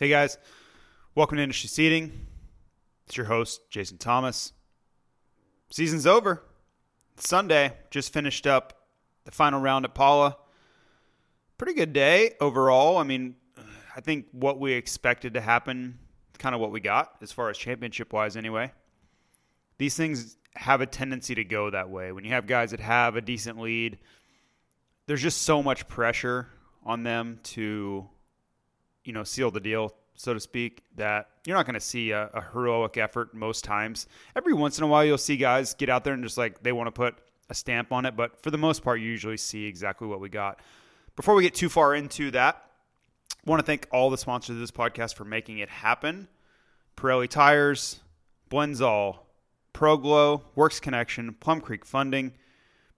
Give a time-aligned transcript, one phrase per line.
[0.00, 0.38] Hey guys,
[1.14, 2.26] welcome to Industry Seating.
[3.06, 4.54] It's your host, Jason Thomas.
[5.68, 6.42] Season's over.
[7.12, 8.86] It's Sunday, just finished up
[9.26, 10.38] the final round at Pala.
[11.58, 12.96] Pretty good day overall.
[12.96, 13.34] I mean,
[13.94, 15.98] I think what we expected to happen,
[16.38, 18.72] kind of what we got as far as championship wise, anyway.
[19.76, 22.10] These things have a tendency to go that way.
[22.10, 23.98] When you have guys that have a decent lead,
[25.04, 26.48] there's just so much pressure
[26.86, 28.08] on them to
[29.04, 32.26] you know, seal the deal, so to speak, that you're not going to see a,
[32.34, 34.06] a heroic effort most times.
[34.36, 36.72] Every once in a while, you'll see guys get out there and just like they
[36.72, 37.14] want to put
[37.48, 40.28] a stamp on it, but for the most part, you usually see exactly what we
[40.28, 40.60] got.
[41.16, 42.62] Before we get too far into that,
[43.32, 46.28] I want to thank all the sponsors of this podcast for making it happen.
[46.96, 48.00] Pirelli Tires,
[48.50, 49.20] Blendzall,
[49.72, 52.34] ProGlow, Works Connection, Plum Creek Funding,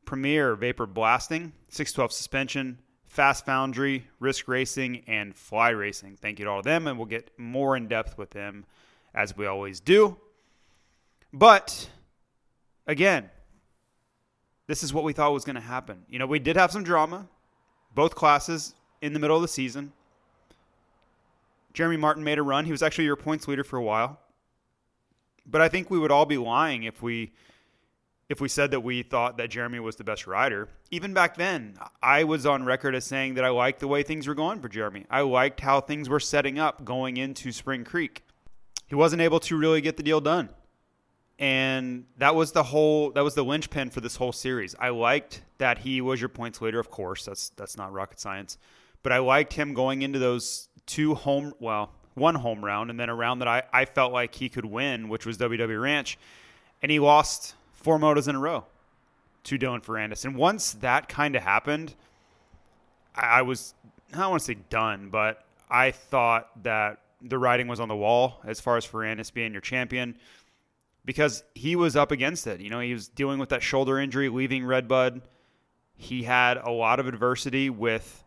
[0.05, 2.79] Premier Vapor Blasting, 612 Suspension,
[3.13, 6.17] Fast Foundry, Risk Racing, and Fly Racing.
[6.17, 8.65] Thank you to all of them, and we'll get more in depth with them
[9.15, 10.17] as we always do.
[11.31, 11.91] But
[12.87, 13.29] again,
[14.67, 16.07] this is what we thought was going to happen.
[16.09, 17.29] You know, we did have some drama,
[17.95, 19.92] both classes in the middle of the season.
[21.75, 22.65] Jeremy Martin made a run.
[22.65, 24.20] He was actually your points leader for a while.
[25.45, 27.33] But I think we would all be lying if we
[28.33, 30.67] if we said that we thought that Jeremy was the best rider.
[30.91, 34.27] Even back then, I was on record as saying that I liked the way things
[34.27, 35.05] were going for Jeremy.
[35.11, 38.25] I liked how things were setting up going into Spring Creek.
[38.87, 40.48] He wasn't able to really get the deal done.
[41.39, 44.75] And that was the whole that was the linchpin for this whole series.
[44.79, 47.27] I liked that he was your points leader, of course.
[47.27, 48.57] That's that's not rocket science.
[49.03, 53.11] But I liked him going into those two home well, one home round and then
[53.11, 56.19] a round that I, I felt like he could win, which was WW Ranch.
[56.81, 58.65] And he lost four motos in a row
[59.45, 60.25] to Dylan Ferrandis.
[60.25, 61.95] And once that kind of happened,
[63.15, 63.75] I, I was,
[64.13, 67.97] I don't want to say done, but I thought that the writing was on the
[67.97, 70.17] wall as far as Ferrandis being your champion
[71.05, 72.61] because he was up against it.
[72.61, 75.23] You know, he was dealing with that shoulder injury, leaving Redbud.
[75.95, 78.25] He had a lot of adversity with,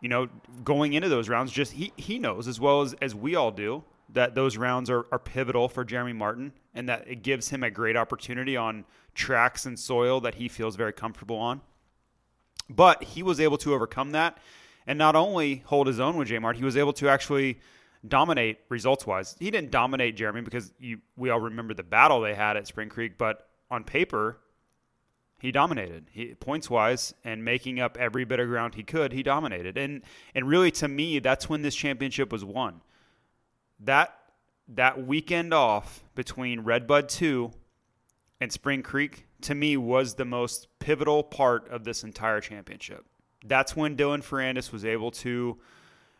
[0.00, 0.28] you know,
[0.64, 1.52] going into those rounds.
[1.52, 5.06] Just he, he knows as well as, as we all do that those rounds are,
[5.12, 8.84] are pivotal for Jeremy Martin and that it gives him a great opportunity on
[9.14, 11.60] tracks and soil that he feels very comfortable on.
[12.70, 14.38] But he was able to overcome that
[14.86, 17.60] and not only hold his own with J Mart, he was able to actually
[18.06, 19.36] dominate results wise.
[19.38, 22.88] He didn't dominate Jeremy because you, we all remember the battle they had at Spring
[22.88, 24.38] Creek, but on paper,
[25.40, 26.06] he dominated.
[26.10, 29.76] He, points wise and making up every bit of ground he could, he dominated.
[29.76, 30.02] And
[30.34, 32.80] and really to me, that's when this championship was won.
[33.80, 34.17] That
[34.68, 37.50] that weekend off between Redbud 2
[38.40, 43.04] and Spring Creek to me was the most pivotal part of this entire championship.
[43.44, 45.58] That's when Dylan Ferrandis was able to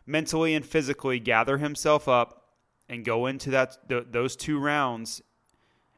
[0.05, 2.47] mentally and physically gather himself up
[2.87, 5.21] and go into that th- those two rounds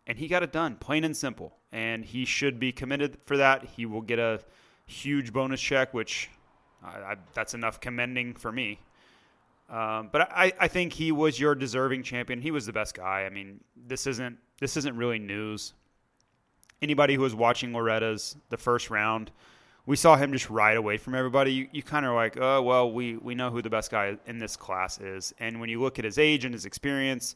[0.06, 1.58] and he got it done plain and simple.
[1.72, 3.64] And he should be committed for that.
[3.64, 4.42] He will get a
[4.86, 6.30] huge bonus check which
[6.84, 8.80] I, that's enough commending for me
[9.72, 13.24] um, but I, I think he was your deserving champion he was the best guy
[13.26, 15.74] i mean this isn't this isn't really news
[16.82, 19.32] anybody who was watching loretta's the first round
[19.86, 21.54] we saw him just ride away from everybody.
[21.54, 24.38] You, you kind of like, oh, well, we, we know who the best guy in
[24.38, 25.34] this class is.
[25.40, 27.36] And when you look at his age and his experience,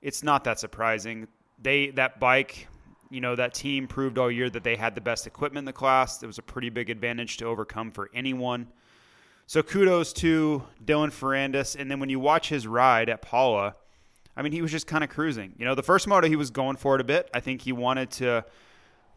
[0.00, 1.28] it's not that surprising.
[1.60, 2.68] They That bike,
[3.10, 5.72] you know, that team proved all year that they had the best equipment in the
[5.72, 6.22] class.
[6.22, 8.68] It was a pretty big advantage to overcome for anyone.
[9.46, 11.76] So kudos to Dylan Ferrandis.
[11.78, 13.76] And then when you watch his ride at Pala,
[14.36, 15.54] I mean, he was just kind of cruising.
[15.56, 17.30] You know, the first moto, he was going for it a bit.
[17.32, 18.44] I think he wanted to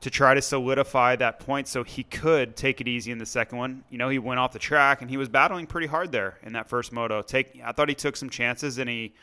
[0.02, 3.58] to try to solidify that point so he could take it easy in the second
[3.58, 3.84] one.
[3.90, 6.54] You know, he went off the track and he was battling pretty hard there in
[6.54, 7.22] that first moto.
[7.22, 9.14] Take I thought he took some chances and he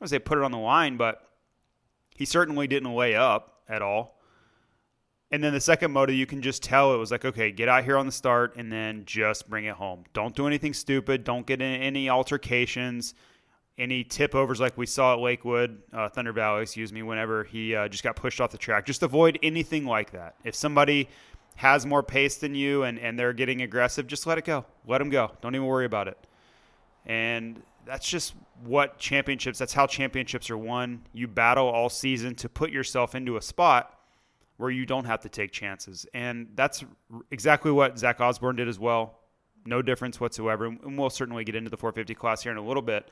[0.00, 1.28] I would say put it on the line, but
[2.16, 4.13] He certainly didn't lay up at all.
[5.34, 7.82] And then the second moto, you can just tell it was like, okay, get out
[7.82, 10.04] here on the start and then just bring it home.
[10.12, 11.24] Don't do anything stupid.
[11.24, 13.14] Don't get in any altercations,
[13.76, 17.74] any tip overs like we saw at Lakewood, uh, Thunder Valley, excuse me, whenever he
[17.74, 18.86] uh, just got pushed off the track.
[18.86, 20.36] Just avoid anything like that.
[20.44, 21.08] If somebody
[21.56, 24.64] has more pace than you and, and they're getting aggressive, just let it go.
[24.86, 25.32] Let them go.
[25.40, 26.28] Don't even worry about it.
[27.06, 31.02] And that's just what championships, that's how championships are won.
[31.12, 33.98] You battle all season to put yourself into a spot
[34.56, 36.06] where you don't have to take chances.
[36.14, 36.84] And that's
[37.30, 39.18] exactly what Zach Osborne did as well.
[39.66, 40.66] No difference whatsoever.
[40.66, 43.10] And we'll certainly get into the 450 class here in a little bit.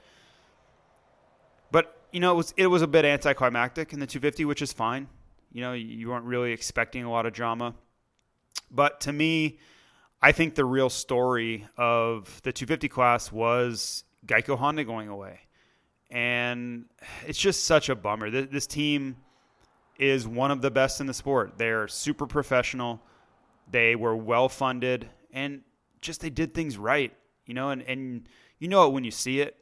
[1.70, 4.72] But, you know, it was, it was a bit anticlimactic in the 250, which is
[4.72, 5.08] fine.
[5.52, 7.74] You know, you weren't really expecting a lot of drama.
[8.70, 9.58] But to me,
[10.20, 15.40] I think the real story of the 250 class was Geico Honda going away.
[16.10, 16.84] And
[17.26, 18.30] it's just such a bummer.
[18.30, 19.16] This team
[20.02, 21.54] is one of the best in the sport.
[21.56, 23.00] They're super professional.
[23.70, 25.62] They were well funded and
[26.00, 27.14] just they did things right,
[27.46, 28.28] you know, and, and
[28.58, 29.56] you know it when you see it.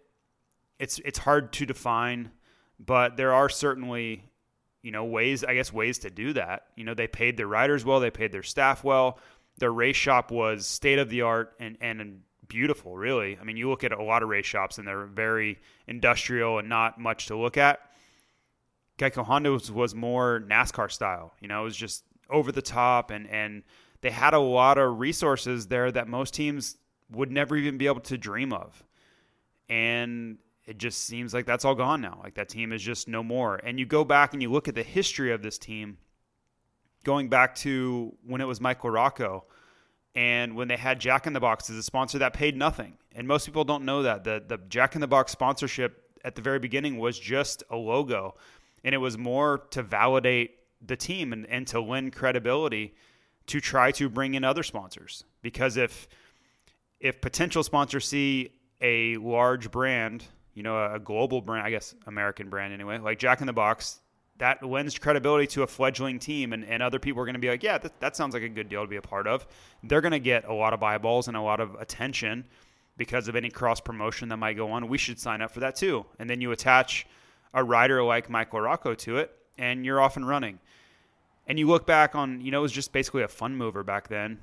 [0.79, 2.31] It's it's hard to define,
[2.79, 4.25] but there are certainly,
[4.83, 6.69] you know, ways I guess ways to do that.
[6.75, 9.19] You know, they paid their riders well, they paid their staff well.
[9.59, 13.39] Their race shop was state of the art and and beautiful, really.
[13.39, 16.69] I mean, you look at a lot of race shops and they're very industrial and
[16.69, 17.81] not much to look at.
[19.01, 21.33] Geico Honda was, was more NASCAR style.
[21.41, 23.63] You know, it was just over the top, and and
[24.03, 26.77] they had a lot of resources there that most teams
[27.11, 28.85] would never even be able to dream of.
[29.69, 32.21] And it just seems like that's all gone now.
[32.23, 33.57] Like that team is just no more.
[33.57, 35.97] And you go back and you look at the history of this team,
[37.03, 39.45] going back to when it was Michael Rocco
[40.15, 42.99] and when they had Jack in the Box as a sponsor that paid nothing.
[43.15, 44.25] And most people don't know that.
[44.25, 48.35] The the Jack in the Box sponsorship at the very beginning was just a logo
[48.85, 52.95] and it was more to validate the team and, and to lend credibility
[53.47, 55.25] to try to bring in other sponsors.
[55.43, 56.09] Because if
[57.01, 58.51] if potential sponsors see
[58.81, 60.25] a large brand,
[60.55, 64.01] you know, a global brand, I guess American brand anyway, like Jack in the Box,
[64.39, 67.49] that lends credibility to a fledgling team, and, and other people are going to be
[67.49, 69.47] like, yeah, that sounds like a good deal to be a part of.
[69.83, 72.45] They're going to get a lot of eyeballs and a lot of attention
[72.97, 74.89] because of any cross promotion that might go on.
[74.89, 76.07] We should sign up for that too.
[76.19, 77.07] And then you attach–
[77.55, 80.59] a rider like Michael Rocco to it, and you're off and running.
[81.47, 84.09] And you look back on, you know, it was just basically a fun mover back
[84.09, 84.39] then,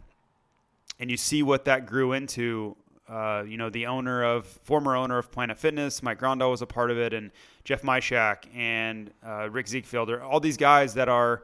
[0.99, 2.75] and you see what that grew into.
[3.07, 6.65] Uh, you know, the owner of, former owner of Planet Fitness, Mike Grondahl was a
[6.65, 7.31] part of it, and
[7.63, 11.43] Jeff Myshak and uh, Rick Zielfelder, all these guys that are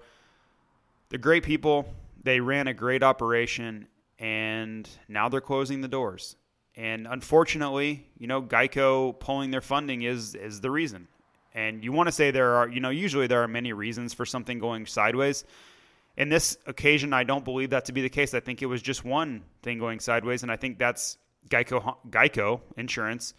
[1.08, 1.88] the great people.
[2.22, 3.88] They ran a great operation,
[4.20, 6.36] and now they're closing the doors.
[6.76, 11.08] And unfortunately, you know, Geico pulling their funding is is the reason.
[11.54, 14.26] And you want to say there are, you know, usually there are many reasons for
[14.26, 15.46] something going sideways.
[16.18, 18.34] In this occasion, I don't believe that to be the case.
[18.34, 21.18] I think it was just one thing going sideways, and I think that's
[21.50, 23.34] Geico, Geico Insurance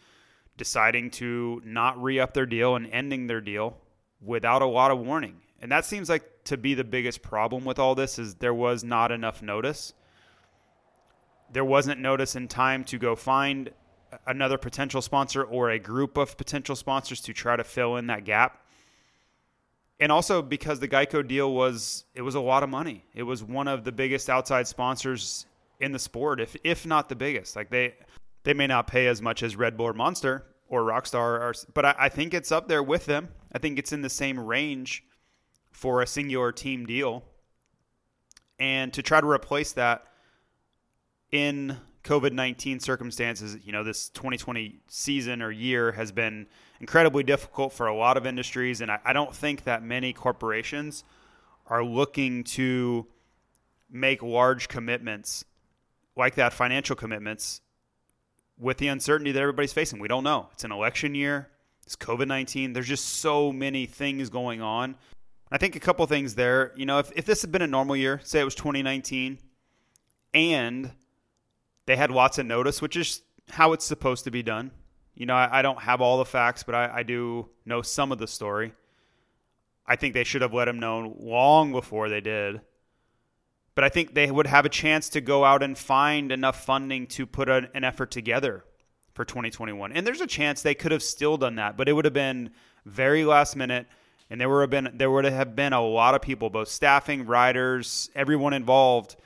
[0.56, 3.76] deciding to not re up their deal and ending their deal
[4.20, 5.40] without a lot of warning.
[5.60, 8.84] And that seems like to be the biggest problem with all this is there was
[8.84, 9.94] not enough notice.
[11.52, 13.70] There wasn't notice in time to go find
[14.26, 18.24] another potential sponsor or a group of potential sponsors to try to fill in that
[18.24, 18.60] gap.
[20.00, 23.04] And also because the Geico deal was it was a lot of money.
[23.14, 25.46] It was one of the biggest outside sponsors
[25.80, 27.54] in the sport, if if not the biggest.
[27.56, 27.94] Like they
[28.42, 31.84] they may not pay as much as Red Bull or Monster or Rockstar, or, but
[31.84, 33.28] I, I think it's up there with them.
[33.52, 35.04] I think it's in the same range
[35.70, 37.24] for a singular team deal.
[38.58, 40.06] And to try to replace that
[41.30, 46.46] in COVID 19 circumstances, you know, this 2020 season or year has been
[46.78, 48.82] incredibly difficult for a lot of industries.
[48.82, 51.02] And I, I, don't think that many corporations
[51.66, 53.06] are looking to
[53.90, 55.46] make large commitments
[56.14, 57.62] like that, financial commitments,
[58.58, 59.98] with the uncertainty that everybody's facing.
[59.98, 60.50] We don't know.
[60.52, 61.48] It's an election year,
[61.84, 62.74] it's COVID 19.
[62.74, 64.94] There's just so many things going on.
[65.50, 66.72] I think a couple things there.
[66.76, 69.38] You know, if, if this had been a normal year, say it was 2019,
[70.34, 70.90] and
[71.86, 74.70] they had lots of notice, which is how it's supposed to be done.
[75.14, 78.10] You know, I, I don't have all the facts, but I, I, do know some
[78.10, 78.72] of the story.
[79.86, 82.60] I think they should have let him know long before they did.
[83.74, 87.06] But I think they would have a chance to go out and find enough funding
[87.08, 88.64] to put an, an effort together
[89.12, 89.92] for 2021.
[89.92, 92.50] And there's a chance they could have still done that, but it would have been
[92.84, 93.86] very last minute
[94.30, 97.26] and there would have been there would have been a lot of people both staffing
[97.26, 99.16] riders everyone involved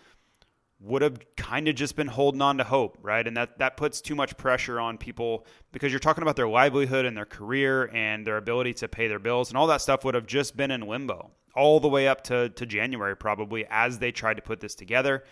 [0.81, 3.27] would have kind of just been holding on to hope, right?
[3.27, 7.05] And that that puts too much pressure on people because you're talking about their livelihood
[7.05, 10.15] and their career and their ability to pay their bills and all that stuff would
[10.15, 14.13] have just been in limbo all the way up to to January probably as they
[14.13, 15.25] tried to put this together.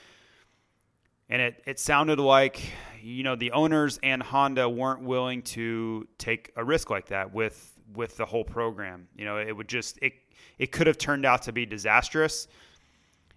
[1.29, 2.61] And it it sounded like
[3.01, 7.73] you know the owners and Honda weren't willing to take a risk like that with
[7.95, 9.07] with the whole program.
[9.17, 10.15] You know, it would just it
[10.59, 12.49] it could have turned out to be disastrous.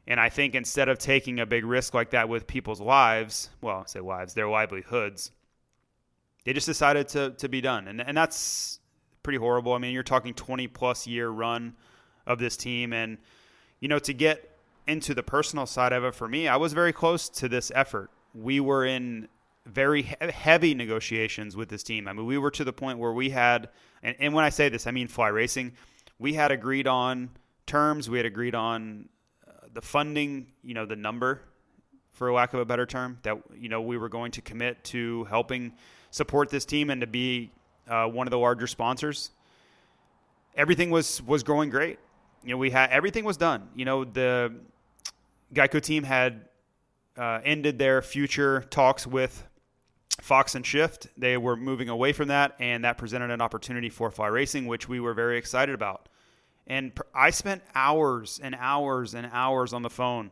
[0.07, 3.85] And I think instead of taking a big risk like that with people's lives, well,
[3.85, 5.31] say lives, their livelihoods,
[6.45, 7.87] they just decided to to be done.
[7.87, 8.79] And and that's
[9.21, 9.73] pretty horrible.
[9.73, 11.75] I mean, you're talking 20 plus year run
[12.25, 13.17] of this team and
[13.79, 16.91] you know, to get into the personal side of it for me, I was very
[16.91, 18.09] close to this effort.
[18.33, 19.27] We were in
[19.65, 22.07] very heavy negotiations with this team.
[22.07, 23.69] I mean, we were to the point where we had,
[24.01, 25.73] and, and when I say this, I mean fly racing.
[26.17, 27.29] We had agreed on
[27.65, 28.09] terms.
[28.09, 29.09] We had agreed on
[29.73, 31.41] the funding, you know, the number,
[32.11, 35.23] for lack of a better term, that you know we were going to commit to
[35.25, 35.73] helping
[36.11, 37.51] support this team and to be
[37.87, 39.31] uh, one of the larger sponsors.
[40.55, 41.99] Everything was was growing great.
[42.43, 43.69] You know, we had everything was done.
[43.75, 44.53] You know, the
[45.53, 46.45] Geico team had
[47.17, 49.45] uh, ended their future talks with
[50.21, 51.07] Fox and Shift.
[51.17, 54.87] They were moving away from that, and that presented an opportunity for fly racing, which
[54.87, 56.09] we were very excited about.
[56.69, 60.31] And I spent hours and hours and hours on the phone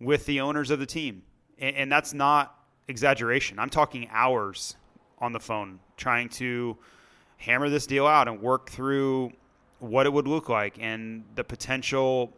[0.00, 1.22] with the owners of the team.
[1.58, 2.58] And, and that's not
[2.88, 3.58] exaggeration.
[3.58, 4.76] I'm talking hours
[5.18, 6.76] on the phone trying to
[7.36, 9.32] hammer this deal out and work through
[9.78, 12.32] what it would look like and the potential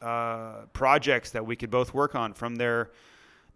[0.00, 2.90] uh, projects that we could both work on from their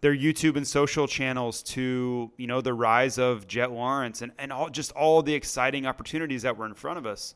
[0.01, 4.51] their YouTube and social channels to you know the rise of Jett Lawrence and, and
[4.51, 7.35] all just all the exciting opportunities that were in front of us.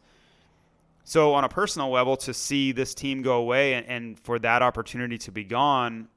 [1.04, 4.62] So on a personal level, to see this team go away and, and for that
[4.62, 6.08] opportunity to be gone,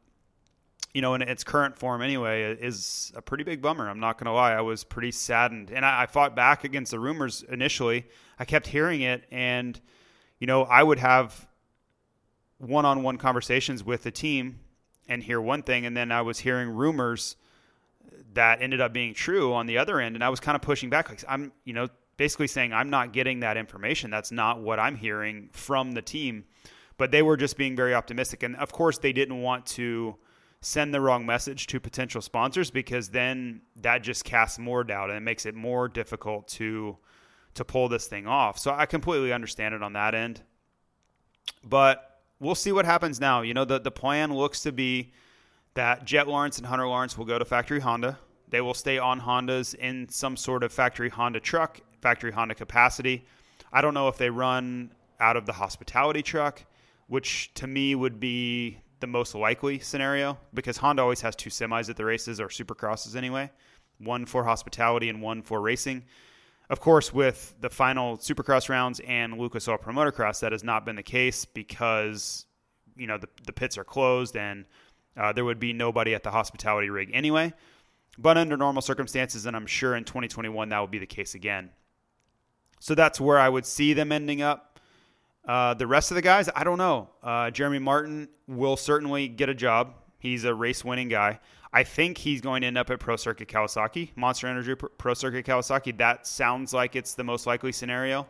[0.95, 3.89] you know, in its current form anyway, is a pretty big bummer.
[3.89, 4.53] I'm not going to lie.
[4.53, 5.71] I was pretty saddened.
[5.71, 8.07] And I, I, fought back against the rumors initially.
[8.39, 9.25] I kept hearing it.
[9.31, 9.79] And,
[10.39, 11.47] you know, I would have
[12.59, 14.61] one on one conversations with the team
[15.09, 17.37] and hear one thing, and then I was hearing rumors
[18.35, 20.91] that ended up being true on the other end, and I was kind of pushing
[20.91, 21.09] back.
[21.09, 24.11] Like I'm, you know, basically saying I'm not getting that information.
[24.11, 26.45] That's not what I'm hearing from the team.
[26.99, 30.17] But they were just being very optimistic, and of course they didn't want to
[30.63, 35.17] send the wrong message to potential sponsors because then that just casts more doubt and
[35.17, 36.97] it makes it more difficult to
[37.55, 38.59] to pull this thing off.
[38.59, 40.43] So I completely understand it on that end.
[41.65, 43.43] But we'll see what happens now.
[43.43, 45.13] You know, the, the plan looks to be
[45.75, 48.19] that Jett Lawrence and Hunter Lawrence will go to factory Honda.
[48.49, 53.27] They will stay on Hondas in some sort of factory Honda truck, factory Honda capacity.
[53.73, 56.65] I don't know if they run out of the hospitality truck,
[57.09, 61.91] which to me would be the most likely scenario because Honda always has two semis
[61.91, 63.51] at the races or supercrosses anyway,
[63.99, 66.05] one for hospitality and one for racing.
[66.71, 70.87] Of course, with the final Supercross rounds and Lucas Oil Pro Motocross, that has not
[70.87, 72.47] been the case because
[72.97, 74.65] you know the, the pits are closed and
[75.17, 77.53] uh, there would be nobody at the hospitality rig anyway.
[78.17, 81.71] But under normal circumstances, and I'm sure in 2021 that will be the case again.
[82.79, 84.79] So that's where I would see them ending up.
[85.47, 87.09] Uh, the rest of the guys, I don't know.
[87.23, 89.95] Uh, Jeremy Martin will certainly get a job.
[90.19, 91.39] He's a race winning guy.
[91.73, 95.45] I think he's going to end up at Pro Circuit Kawasaki, Monster Energy Pro Circuit
[95.45, 95.97] Kawasaki.
[95.99, 98.27] That sounds like it's the most likely scenario,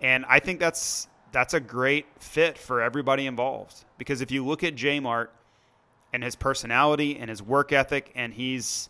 [0.00, 3.84] and I think that's that's a great fit for everybody involved.
[3.98, 5.34] Because if you look at J Mart
[6.12, 8.88] and his personality and his work ethic, and he's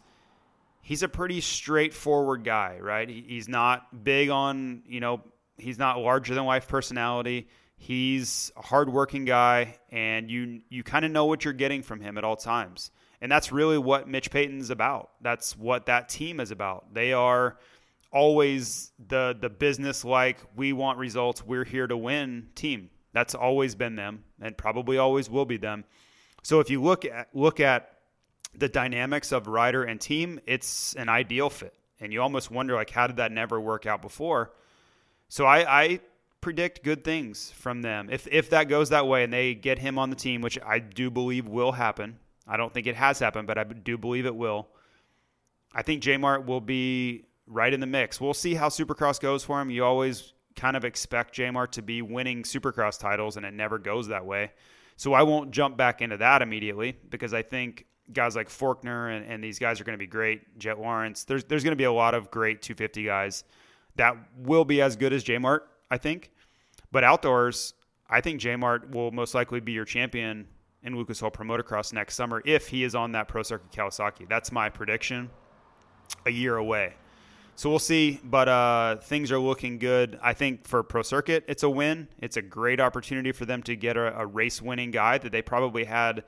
[0.89, 3.07] he's a pretty straightforward guy, right?
[3.07, 5.21] He's not big on you know
[5.59, 7.49] he's not larger than life personality.
[7.77, 12.17] He's a hardworking guy, and you you kind of know what you're getting from him
[12.17, 12.91] at all times.
[13.21, 15.11] And that's really what Mitch Payton's about.
[15.21, 16.95] That's what that team is about.
[16.95, 17.59] They are
[18.11, 22.89] always the the business like we want results, we're here to win team.
[23.13, 25.85] That's always been them and probably always will be them.
[26.43, 27.98] So if you look at look at
[28.55, 31.75] the dynamics of rider and team, it's an ideal fit.
[32.01, 34.53] And you almost wonder like how did that never work out before?
[35.29, 36.01] So I, I
[36.41, 38.09] predict good things from them.
[38.11, 40.79] If if that goes that way and they get him on the team, which I
[40.79, 44.35] do believe will happen, I don't think it has happened, but I do believe it
[44.35, 44.69] will.
[45.75, 48.21] I think J Mart will be right in the mix.
[48.21, 49.71] We'll see how Supercross goes for him.
[49.71, 53.79] You always kind of expect J Mart to be winning Supercross titles, and it never
[53.79, 54.53] goes that way.
[54.97, 59.27] So I won't jump back into that immediately because I think guys like Forkner and,
[59.27, 60.59] and these guys are going to be great.
[60.59, 63.45] Jett Lawrence, there's there's going to be a lot of great 250 guys
[63.97, 66.31] that will be as good as J Mart, I think.
[66.91, 67.75] But outdoors,
[68.09, 70.47] I think J Mart will most likely be your champion
[70.83, 74.29] in Lucas Oil Pro Motocross next summer if he is on that Pro Circuit Kawasaki.
[74.29, 75.31] That's my prediction.
[76.25, 76.95] A year away.
[77.55, 80.19] So we'll see, but uh, things are looking good.
[80.23, 82.07] I think for Pro Circuit, it's a win.
[82.21, 85.43] It's a great opportunity for them to get a, a race winning guy that they
[85.43, 86.23] probably had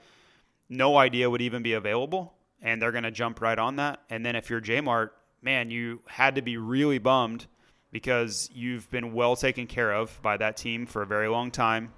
[0.71, 4.01] no idea would even be available, and they're going to jump right on that.
[4.09, 5.13] And then if you're J-Mart,
[5.43, 7.47] man, you had to be really bummed
[7.93, 11.93] because you've been well taken care of by that team for a very long time.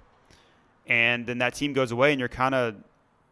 [0.87, 2.75] And then that team goes away, and you're kind of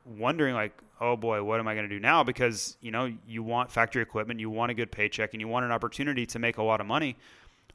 [0.06, 0.72] wondering, like,
[1.02, 2.24] oh boy, what am I going to do now?
[2.24, 5.66] Because, you know, you want factory equipment, you want a good paycheck, and you want
[5.66, 7.18] an opportunity to make a lot of money.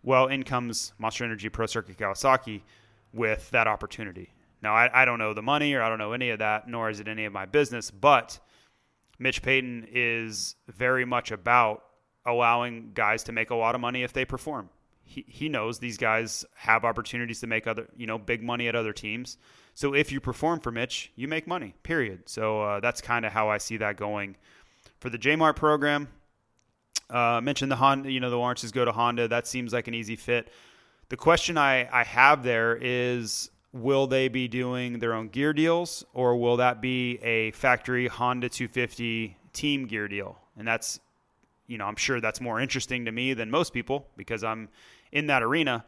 [0.04, 2.62] Well, in comes Monster Energy Pro Circuit Kawasaki
[3.12, 4.30] with that opportunity.
[4.66, 6.90] Now, I, I don't know the money or I don't know any of that, nor
[6.90, 8.40] is it any of my business, but
[9.16, 11.84] Mitch Payton is very much about
[12.26, 14.68] allowing guys to make a lot of money if they perform.
[15.04, 18.74] He, he knows these guys have opportunities to make other, you know, big money at
[18.74, 19.38] other teams.
[19.74, 22.28] So if you perform for Mitch, you make money, period.
[22.28, 24.34] So uh, that's kind of how I see that going
[24.98, 26.08] for the J Mart program.
[27.08, 29.28] Uh, mentioned the Honda, you know, the Lawrences go to Honda.
[29.28, 30.50] That seems like an easy fit.
[31.08, 33.48] The question I, I have there is
[33.80, 38.48] will they be doing their own gear deals or will that be a factory Honda
[38.48, 40.38] 250 team gear deal?
[40.56, 41.00] And that's,
[41.66, 44.68] you know, I'm sure that's more interesting to me than most people because I'm
[45.12, 45.84] in that arena.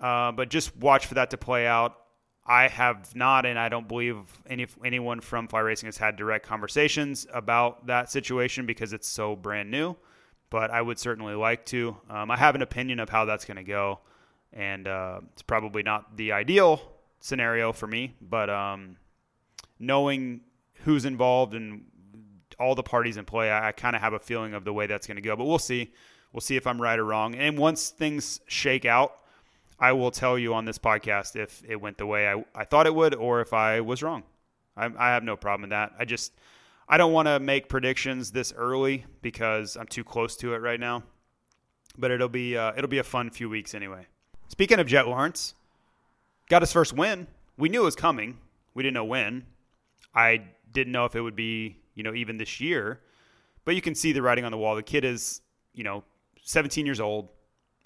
[0.00, 1.98] Uh, but just watch for that to play out.
[2.44, 4.16] I have not, and I don't believe
[4.48, 9.36] any anyone from Fly Racing has had direct conversations about that situation because it's so
[9.36, 9.94] brand new.
[10.50, 11.96] But I would certainly like to.
[12.10, 14.00] Um, I have an opinion of how that's going to go,
[14.52, 16.82] and uh, it's probably not the ideal
[17.22, 18.14] scenario for me.
[18.20, 18.96] But um,
[19.78, 20.42] knowing
[20.84, 21.86] who's involved and
[22.60, 24.86] all the parties in play, I, I kind of have a feeling of the way
[24.86, 25.34] that's going to go.
[25.34, 25.92] But we'll see.
[26.32, 27.34] We'll see if I'm right or wrong.
[27.34, 29.16] And once things shake out,
[29.78, 32.86] I will tell you on this podcast if it went the way I, I thought
[32.86, 34.22] it would or if I was wrong.
[34.76, 35.92] I, I have no problem with that.
[35.98, 36.32] I just
[36.88, 40.80] I don't want to make predictions this early because I'm too close to it right
[40.80, 41.02] now.
[41.98, 44.06] But it'll be uh, it'll be a fun few weeks anyway.
[44.48, 45.54] Speaking of Jett Lawrence,
[46.52, 47.26] got his first win.
[47.56, 48.36] We knew it was coming.
[48.74, 49.46] We didn't know when.
[50.14, 53.00] I didn't know if it would be you know even this year.
[53.64, 54.76] But you can see the writing on the wall.
[54.76, 55.40] The kid is
[55.72, 56.04] you know
[56.42, 57.30] 17 years old,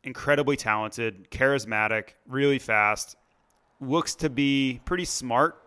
[0.02, 3.14] incredibly talented, charismatic, really fast,
[3.80, 5.62] looks to be pretty smart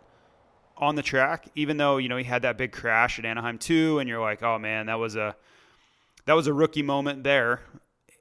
[0.76, 4.00] on the track, even though, you know, he had that big crash at Anaheim too,
[4.00, 5.38] and you're like, oh man, that was a
[6.26, 7.62] that was a rookie moment there.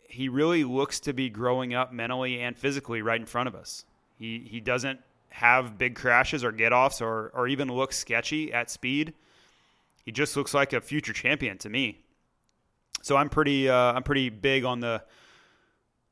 [0.09, 3.85] He really looks to be growing up mentally and physically right in front of us.
[4.19, 5.01] He he doesn't
[5.31, 9.15] have big crashes or get offs or or even look sketchy at speed.
[10.05, 12.01] He just looks like a future champion to me.
[13.03, 15.03] So I'm pretty uh, I'm pretty big on the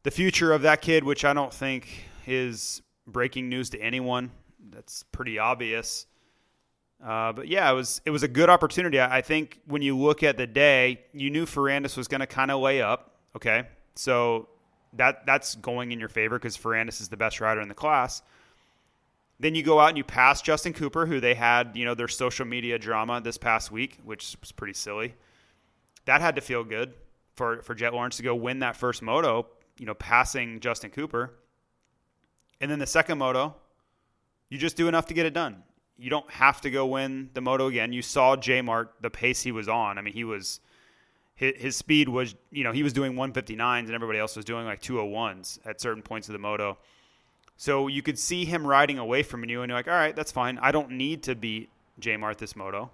[0.03, 1.89] the future of that kid, which I don't think
[2.27, 4.31] is breaking news to anyone.
[4.71, 6.07] That's pretty obvious.
[7.05, 9.01] Uh, but yeah, it was it was a good opportunity.
[9.01, 12.27] I, I think when you look at the day, you knew Ferrandis was going to
[12.27, 13.17] kind of lay up.
[13.35, 13.65] Okay,
[13.97, 14.49] so
[14.97, 18.23] that that's going in your favor because Ferrandis is the best rider in the class.
[19.39, 22.09] Then you go out and you pass Justin Cooper, who they had you know their
[22.09, 25.15] social media drama this past week, which was pretty silly
[26.07, 26.95] that had to feel good
[27.35, 29.47] for for Jett Lawrence to go win that first moto,
[29.79, 31.35] you know, passing Justin Cooper.
[32.61, 33.55] And then the second moto,
[34.49, 35.63] you just do enough to get it done.
[35.99, 37.93] You don't have to go win the moto again.
[37.93, 39.99] You saw J Mart the pace he was on.
[39.99, 40.61] I mean, he was
[41.37, 44.81] his, speed was, you know, he was doing 159s and everybody else was doing like
[44.81, 46.79] 201s at certain points of the moto.
[47.59, 50.33] So you could see him riding away from you, and you're like, all right, that's
[50.33, 50.59] fine.
[50.61, 52.91] I don't need to beat J Mart this moto.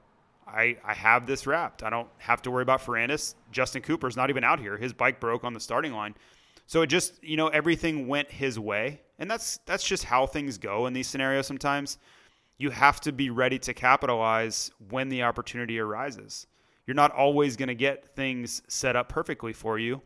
[0.47, 1.83] I, I have this wrapped.
[1.83, 3.35] I don't have to worry about Ferrandis.
[3.51, 4.77] Justin Cooper's not even out here.
[4.77, 6.15] His bike broke on the starting line.
[6.67, 9.01] So it just, you know, everything went his way.
[9.19, 11.99] And that's that's just how things go in these scenarios sometimes.
[12.59, 16.47] You have to be ready to capitalize when the opportunity arises.
[16.87, 20.03] You're not always going to get things set up perfectly for you.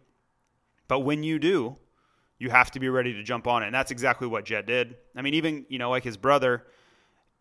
[0.88, 1.76] But when you do,
[2.38, 3.66] you have to be ready to jump on it.
[3.66, 4.96] And that's exactly what Jett did.
[5.16, 6.66] I mean, even, you know, like his brother,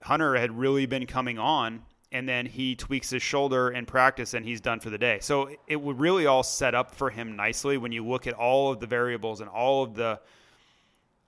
[0.02, 4.45] Hunter had really been coming on and then he tweaks his shoulder in practice and
[4.45, 5.19] he's done for the day.
[5.19, 8.71] So it would really all set up for him nicely when you look at all
[8.71, 10.19] of the variables and all of the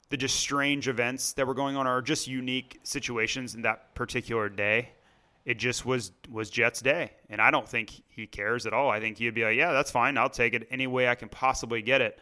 [0.10, 4.48] the just strange events that were going on or just unique situations in that particular
[4.48, 4.92] day.
[5.48, 8.90] It just was was Jett's day, and I don't think he cares at all.
[8.90, 10.18] I think he'd be like, "Yeah, that's fine.
[10.18, 12.20] I'll take it any way I can possibly get it."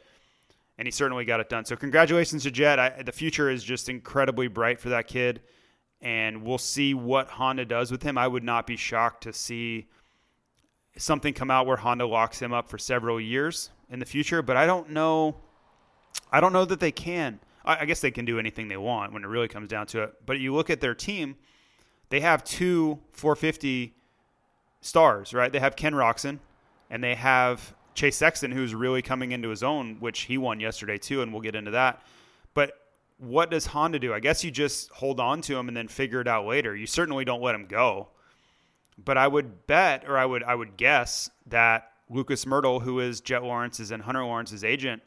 [0.78, 1.66] And he certainly got it done.
[1.66, 2.80] So congratulations to Jett.
[2.80, 5.42] I, the future is just incredibly bright for that kid
[6.02, 8.18] and we'll see what Honda does with him.
[8.18, 9.88] I would not be shocked to see
[10.98, 14.56] something come out where Honda locks him up for several years in the future, but
[14.56, 15.36] I don't know.
[16.32, 17.40] I don't know that they can.
[17.68, 20.14] I guess they can do anything they want when it really comes down to it.
[20.28, 21.36] But you look at their team,
[22.10, 23.94] they have two 450
[24.82, 25.52] stars, right?
[25.52, 26.40] They have Ken Roczen
[26.90, 30.98] and they have Chase Sexton, who's really coming into his own, which he won yesterday
[30.98, 32.02] too, and we'll get into that.
[32.54, 32.74] But
[33.18, 34.14] what does Honda do?
[34.14, 36.76] I guess you just hold on to him and then figure it out later.
[36.76, 38.10] You certainly don't let him go.
[39.04, 43.20] But I would bet, or I would, I would guess that Lucas Mirtl, who is
[43.20, 45.02] Jett Lawrence's and Hunter Lawrence's agent,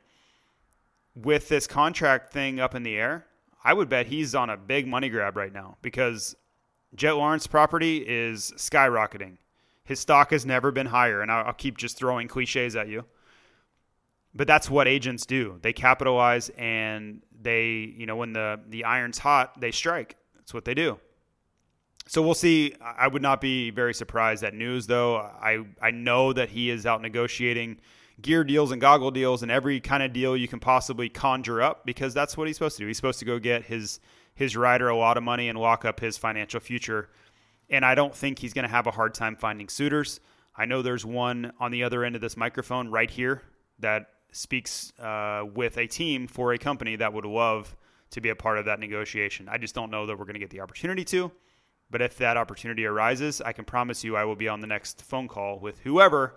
[1.14, 3.26] with this contract thing up in the air,
[3.64, 6.36] I would bet he's on a big money grab right now because
[6.94, 9.38] Jett Lawrence property is skyrocketing.
[9.84, 13.04] His stock has never been higher, and I'll, I'll keep just throwing cliches at you.
[14.34, 15.58] But that's what agents do.
[15.62, 20.16] They capitalize and they, you know, when the the iron's hot, they strike.
[20.36, 20.98] That's what they do.
[22.06, 22.74] So we'll see.
[22.80, 25.16] I would not be very surprised at news, though.
[25.16, 27.80] I I know that he is out negotiating
[28.20, 31.86] gear deals and goggle deals and every kind of deal you can possibly conjure up
[31.86, 32.86] because that's what he's supposed to do.
[32.86, 34.00] He's supposed to go get his
[34.38, 37.08] his rider a lot of money and lock up his financial future.
[37.68, 40.20] And I don't think he's going to have a hard time finding suitors.
[40.56, 43.42] I know there's one on the other end of this microphone right here
[43.80, 47.76] that speaks uh, with a team for a company that would love
[48.10, 49.48] to be a part of that negotiation.
[49.48, 51.32] I just don't know that we're going to get the opportunity to.
[51.90, 55.02] But if that opportunity arises, I can promise you I will be on the next
[55.02, 56.36] phone call with whoever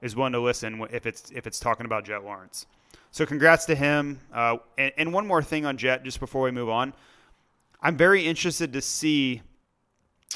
[0.00, 2.66] is willing to listen if it's if it's talking about Jett Lawrence.
[3.10, 4.20] So congrats to him.
[4.32, 6.92] Uh, and, and one more thing on Jett, just before we move on,
[7.84, 9.42] I'm very interested to see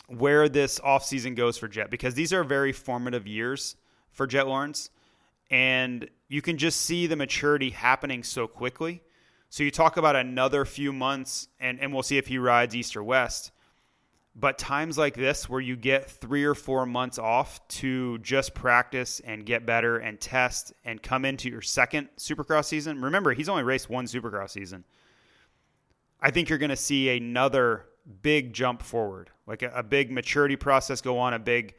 [0.09, 3.77] where this offseason goes for Jett because these are very formative years
[4.11, 4.91] for Jett Lawrence,
[5.49, 9.01] and you can just see the maturity happening so quickly.
[9.49, 12.97] So you talk about another few months, and, and we'll see if he rides East
[12.97, 13.53] or West.
[14.35, 19.21] But times like this, where you get three or four months off to just practice
[19.21, 23.63] and get better and test and come into your second supercross season, remember, he's only
[23.63, 24.85] raced one supercross season.
[26.21, 27.87] I think you're going to see another
[28.23, 31.75] big jump forward, like a, a big maturity process go on, a big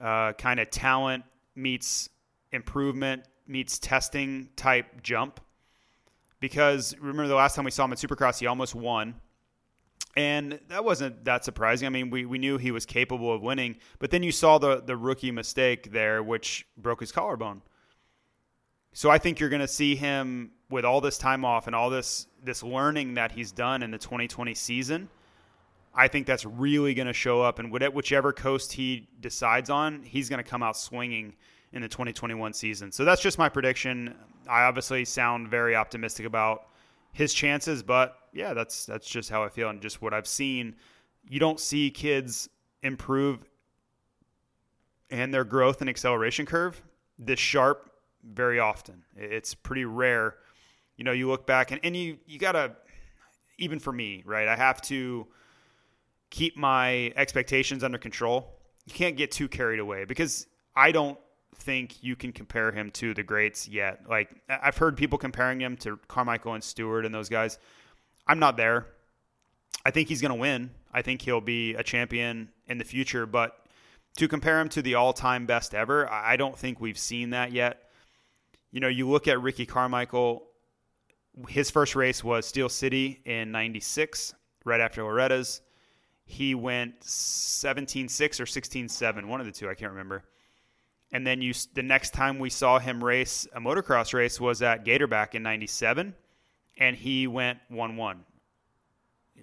[0.00, 2.08] uh, kind of talent meets
[2.50, 5.40] improvement meets testing type jump.
[6.40, 9.14] Because remember the last time we saw him at Supercross, he almost won
[10.16, 11.86] and that wasn't that surprising.
[11.86, 14.82] I mean, we, we knew he was capable of winning, but then you saw the,
[14.82, 17.62] the rookie mistake there, which broke his collarbone.
[18.92, 21.88] So I think you're going to see him with all this time off and all
[21.88, 25.08] this this learning that he's done in the 2020 season.
[25.94, 30.28] I think that's really going to show up, and whichever coast he decides on, he's
[30.28, 31.34] going to come out swinging
[31.72, 32.90] in the 2021 season.
[32.90, 34.14] So that's just my prediction.
[34.48, 36.66] I obviously sound very optimistic about
[37.12, 40.74] his chances, but yeah, that's that's just how I feel and just what I've seen.
[41.28, 42.48] You don't see kids
[42.82, 43.44] improve
[45.10, 46.82] and their growth and acceleration curve
[47.18, 47.90] this sharp
[48.24, 49.02] very often.
[49.16, 50.36] It's pretty rare.
[51.02, 52.76] You know, you look back and, and you you gotta
[53.58, 54.46] even for me, right?
[54.46, 55.26] I have to
[56.30, 58.54] keep my expectations under control.
[58.86, 61.18] You can't get too carried away because I don't
[61.56, 64.02] think you can compare him to the greats yet.
[64.08, 67.58] Like I've heard people comparing him to Carmichael and Stewart and those guys.
[68.28, 68.86] I'm not there.
[69.84, 70.70] I think he's going to win.
[70.94, 73.56] I think he'll be a champion in the future, but
[74.18, 77.90] to compare him to the all-time best ever, I don't think we've seen that yet.
[78.70, 80.44] You know, you look at Ricky Carmichael,
[81.48, 85.62] his first race was Steel City in 96, right after Loretta's.
[86.24, 90.24] He went 17-6 or 16-7, one of the two, I can't remember.
[91.12, 94.86] And then you the next time we saw him race a motocross race was at
[94.86, 96.14] Gatorback in 97
[96.78, 98.24] and he went 1 1.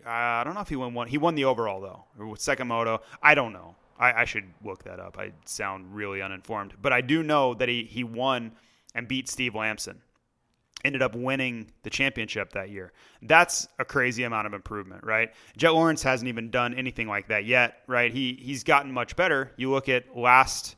[0.06, 1.08] I don't know if he won one.
[1.08, 3.02] He won the overall, though, with second moto.
[3.22, 3.76] I don't know.
[3.98, 5.18] I, I, should look that up.
[5.20, 6.74] I sound really uninformed.
[6.82, 8.54] But I do know that he, he won
[8.96, 10.02] and beat Steve Lamson.
[10.86, 12.94] Ended up winning the championship that year.
[13.22, 15.34] That's a crazy amount of improvement, right?
[15.58, 18.14] Jett Lawrence hasn't even done anything like that yet, right?
[18.14, 19.52] He he's gotten much better.
[19.58, 20.78] You look at last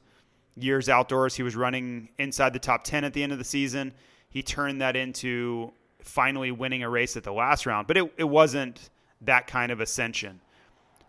[0.56, 3.94] year's outdoors, he was running inside the top 10 at the end of the season.
[4.30, 5.72] He turned that into
[6.04, 8.90] finally winning a race at the last round, but it, it wasn't
[9.22, 10.42] that kind of ascension.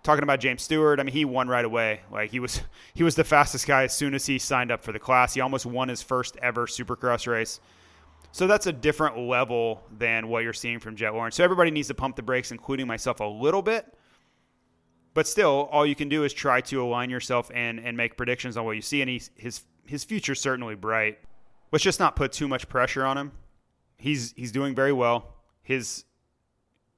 [0.03, 2.01] Talking about James Stewart, I mean, he won right away.
[2.11, 2.61] Like he was,
[2.95, 5.35] he was the fastest guy as soon as he signed up for the class.
[5.35, 7.61] He almost won his first ever Supercross race.
[8.33, 11.37] So that's a different level than what you're seeing from Jett Lawrence.
[11.37, 13.87] So everybody needs to pump the brakes, including myself, a little bit.
[15.15, 18.57] But still, all you can do is try to align yourself and and make predictions
[18.57, 19.03] on what you see.
[19.03, 21.19] And his his future's certainly bright.
[21.71, 23.33] Let's just not put too much pressure on him
[24.03, 25.37] he's he's doing very well.
[25.63, 26.05] His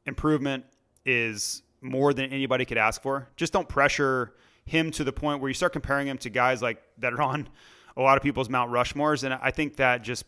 [0.06, 0.64] improvement
[1.04, 3.28] is more than anybody could ask for.
[3.36, 6.82] Just don't pressure him to the point where you start comparing him to guys like
[6.98, 7.48] that are on
[7.96, 10.24] a lot of people's Mount Rushmores, and I think that just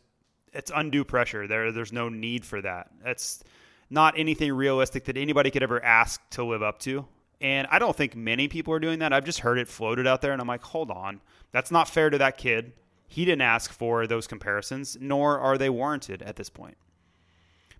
[0.57, 1.47] it's undue pressure.
[1.47, 2.91] There, there's no need for that.
[3.05, 3.45] That's
[3.91, 7.07] not anything realistic that anybody could ever ask to live up to.
[7.41, 9.13] And I don't think many people are doing that.
[9.13, 11.21] I've just heard it floated out there, and I'm like, hold on.
[11.53, 12.73] That's not fair to that kid.
[13.09, 16.77] He didn't ask for those comparisons, nor are they warranted at this point.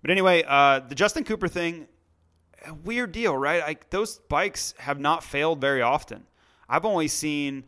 [0.03, 1.89] But anyway, uh, the Justin Cooper thing,
[2.85, 3.63] weird deal, right?
[3.63, 6.25] I, those bikes have not failed very often.
[6.69, 7.65] I've only seen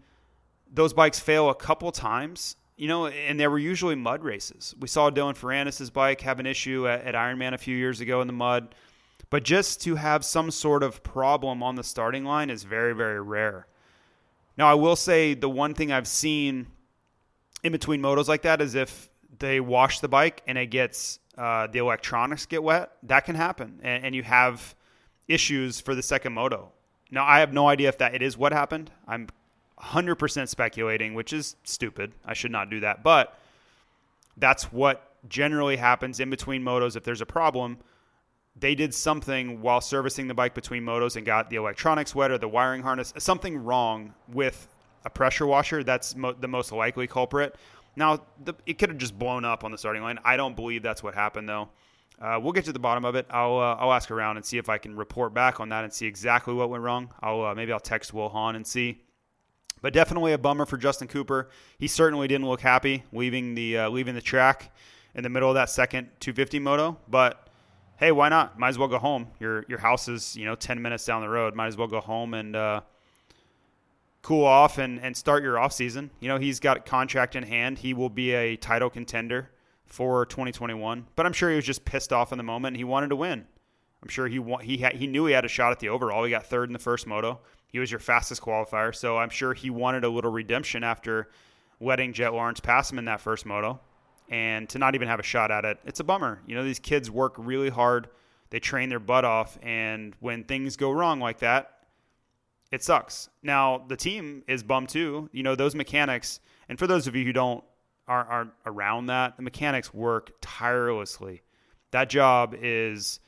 [0.73, 4.75] those bikes fail a couple times, you know, and they were usually mud races.
[4.81, 8.21] We saw Dylan Ferrandis' bike have an issue at, at Ironman a few years ago
[8.21, 8.75] in the mud.
[9.31, 13.21] But just to have some sort of problem on the starting line is very, very
[13.21, 13.67] rare.
[14.57, 16.69] Now, I will say the one thing I've seen
[17.64, 21.67] in between motos like that is if they wash the bike and it gets uh,
[21.67, 24.75] the electronics get wet, that can happen, and, and you have
[25.27, 26.73] issues for the second moto.
[27.11, 28.91] Now, I have no idea if that it is what happened.
[29.07, 29.29] I'm
[29.81, 32.12] 100% speculating, which is stupid.
[32.25, 33.38] I should not do that, but
[34.37, 37.79] that's what generally happens in between motos if there's a problem
[38.61, 42.38] they did something while servicing the bike between motos and got the electronics wet or
[42.38, 44.69] the wiring harness, something wrong with
[45.05, 45.85] a pressure washer.
[45.85, 47.57] That's mo- the most likely culprit.
[47.97, 50.19] Now, the, it could have just blown up on the starting line.
[50.25, 51.69] I don't believe that's what happened, though.
[52.21, 53.27] Uh, we'll get to the bottom of it.
[53.31, 55.93] I'll uh, I'll ask around and see if I can report back on that and
[55.93, 57.12] see exactly what went wrong.
[57.21, 59.01] I'll uh, maybe I'll text Will Hahn and see.
[59.81, 61.49] But definitely a bummer for Justin Cooper.
[61.79, 64.73] He certainly didn't look happy leaving the uh, leaving the track
[65.14, 66.99] in the middle of that second 250 moto.
[67.09, 67.49] But
[67.97, 68.59] hey, why not?
[68.59, 69.29] Might as well go home.
[69.41, 71.55] Your your house is you know ten minutes down the road.
[71.55, 72.81] Might as well go home and uh,
[74.23, 76.11] cool off and and start your off season.
[76.21, 77.79] You know he's got a contract in hand.
[77.79, 79.51] He will be a title contender
[79.87, 81.07] for 2021.
[81.17, 82.77] But I'm sure he was just pissed off in the moment.
[82.77, 83.47] he wanted to win.
[84.03, 86.25] I'm sure he wa- he he knew he had a shot at the overall.
[86.25, 87.41] He got third in the first moto.
[87.68, 91.28] He was your fastest qualifier, so I'm sure he wanted a little redemption after
[91.81, 93.81] letting Jett Lawrence pass him in that first moto
[94.31, 96.40] and to not even have a shot at it, it's a bummer.
[96.46, 98.09] You know, these kids work really hard,
[98.50, 101.74] they train their butt off, and when things go wrong like that,
[102.70, 103.31] it sucks.
[103.42, 105.31] Now, the team is bummed too.
[105.33, 107.64] You know, those mechanics, and for those of you who don't
[108.07, 111.42] aren't, aren't around that, the mechanics work tirelessly.
[111.90, 113.20] That job is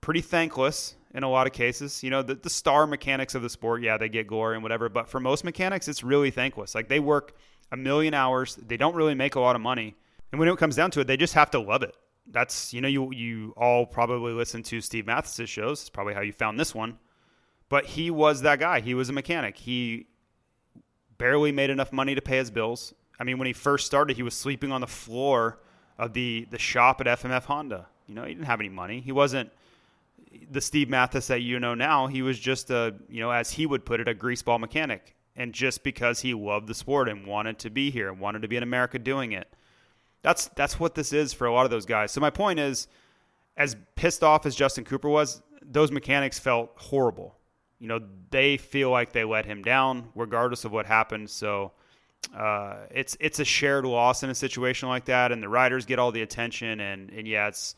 [0.00, 2.04] pretty thankless in a lot of cases.
[2.04, 4.88] You know, the, the star mechanics of the sport, yeah, they get glory and whatever,
[4.88, 6.74] but for most mechanics, it's really thankless.
[6.74, 7.34] Like they work
[7.72, 9.96] a million hours, they don't really make a lot of money
[10.32, 11.94] and when it comes down to it, they just have to love it.
[12.28, 15.80] That's you know you you all probably listen to Steve Matthes' shows.
[15.80, 16.98] It's probably how you found this one.
[17.68, 18.80] But he was that guy.
[18.80, 19.56] He was a mechanic.
[19.56, 20.08] He
[21.18, 22.94] barely made enough money to pay his bills.
[23.18, 25.58] I mean, when he first started, he was sleeping on the floor
[25.98, 27.86] of the the shop at FMF Honda.
[28.06, 29.00] You know, he didn't have any money.
[29.00, 29.50] He wasn't
[30.50, 32.06] the Steve Matthes that you know now.
[32.06, 35.14] He was just a, you know, as he would put it, a greaseball mechanic.
[35.36, 38.48] And just because he loved the sport and wanted to be here, and wanted to
[38.48, 39.48] be in America doing it,
[40.22, 42.10] that's that's what this is for a lot of those guys.
[42.10, 42.88] So my point is,
[43.56, 47.36] as pissed off as Justin Cooper was, those mechanics felt horrible.
[47.78, 51.28] You know, they feel like they let him down, regardless of what happened.
[51.28, 51.72] So
[52.34, 55.98] uh, it's it's a shared loss in a situation like that, and the riders get
[55.98, 56.80] all the attention.
[56.80, 57.76] And and yeah, it's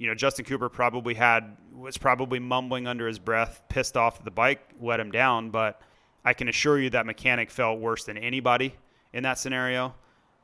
[0.00, 4.24] you know Justin Cooper probably had was probably mumbling under his breath, pissed off that
[4.24, 5.50] the bike let him down.
[5.50, 5.80] But
[6.24, 8.74] I can assure you that mechanic felt worse than anybody
[9.12, 9.94] in that scenario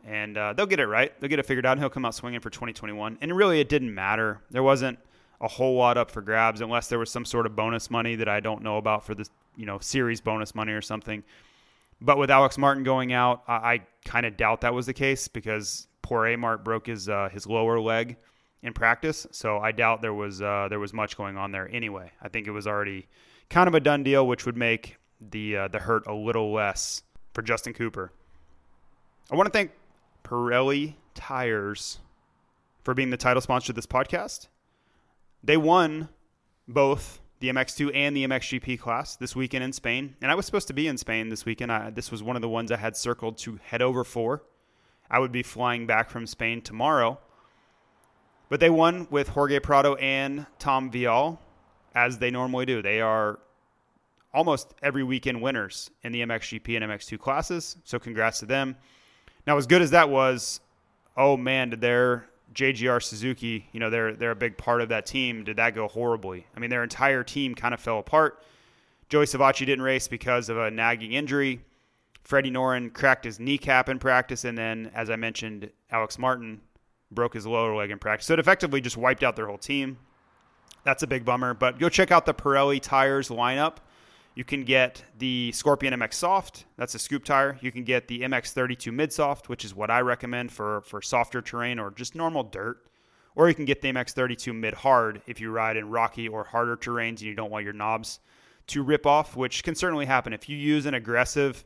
[0.07, 1.19] and uh, they'll get it right.
[1.21, 3.19] They'll get it figured out, and he'll come out swinging for 2021.
[3.21, 4.40] And really, it didn't matter.
[4.51, 4.99] There wasn't
[5.40, 8.29] a whole lot up for grabs unless there was some sort of bonus money that
[8.29, 11.25] I don't know about for the you know series bonus money or something.
[12.01, 15.29] But with Alex Martin going out, I, I kind of doubt that was the case
[15.29, 18.16] because poor A Amart broke his uh, his lower leg
[18.67, 22.11] in practice, so I doubt there was uh, there was much going on there anyway.
[22.21, 23.07] I think it was already
[23.49, 27.03] kind of a done deal, which would make the uh, the hurt a little less
[27.33, 28.13] for Justin Cooper.
[29.31, 29.73] I want to thank
[30.25, 31.99] Pirelli Tires
[32.83, 34.49] for being the title sponsor of this podcast.
[35.43, 36.09] They won
[36.69, 40.17] both the MX2 and the MXGP class this weekend in Spain.
[40.23, 41.71] And I was supposed to be in Spain this weekend.
[41.71, 44.43] I, this was one of the ones I had circled to head over for.
[45.11, 47.21] I would be flying back from Spain tomorrow.
[48.49, 51.39] But they won with Jorge Prado and Tom Vialle,
[51.95, 52.83] as they normally do.
[52.83, 53.41] They are
[54.33, 57.77] almost every weekend winners in the MXGP and MX2 classes.
[57.85, 58.77] So congrats to them.
[59.47, 60.61] Now, as good as that was,
[61.17, 65.07] oh man, did their JGR Suzuki, you know, they're they're a big part of that
[65.07, 65.45] team.
[65.45, 66.47] Did that go horribly?
[66.57, 68.43] I mean, their entire team kind of fell apart.
[69.09, 71.61] Joey Savatgy didn't race because of a nagging injury.
[72.25, 76.61] Freddie Noren cracked his kneecap in practice, and then, as I mentioned, Alex Martin
[77.11, 78.27] broke his lower leg in practice.
[78.27, 79.99] So it effectively just wiped out their whole team.
[80.85, 81.55] That's a big bummer.
[81.55, 83.77] But go check out the Pirelli tires lineup.
[84.35, 86.66] You can get the Scorpion MX Soft.
[86.77, 87.59] That's a scoop tire.
[87.62, 91.40] You can get the MX32 Mid Soft, which is what I recommend for, for softer
[91.40, 92.87] terrain or just normal dirt.
[93.35, 96.77] Or you can get the MX32 Mid Hard if you ride in rocky or harder
[96.77, 98.21] terrains and you don't want your knobs
[98.69, 101.64] to rip off, which can certainly happen if you use an aggressive,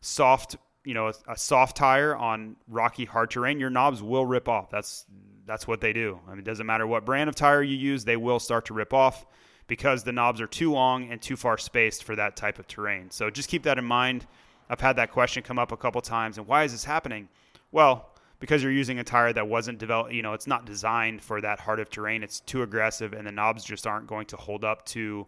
[0.00, 3.58] soft, you know, a, a soft tire on rocky, hard terrain.
[3.58, 4.70] Your knobs will rip off.
[4.70, 5.04] That's
[5.44, 6.18] that's what they do.
[6.26, 8.74] I mean, it doesn't matter what brand of tire you use; they will start to
[8.74, 9.26] rip off
[9.66, 13.10] because the knobs are too long and too far spaced for that type of terrain.
[13.10, 14.26] So just keep that in mind.
[14.70, 17.28] I've had that question come up a couple times, and why is this happening?
[17.72, 21.40] Well, because you're using a tire that wasn't developed, you know, it's not designed for
[21.40, 22.22] that hard of terrain.
[22.22, 25.26] It's too aggressive, and the knobs just aren't going to hold up to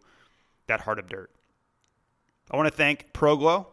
[0.67, 1.31] that hard of dirt.
[2.51, 3.67] I want to thank ProGlow.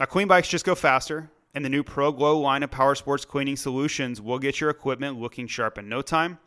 [0.00, 3.56] Now, clean bikes just go faster, and the new ProGlow line of power sports cleaning
[3.56, 6.38] solutions will get your equipment looking sharp in no time.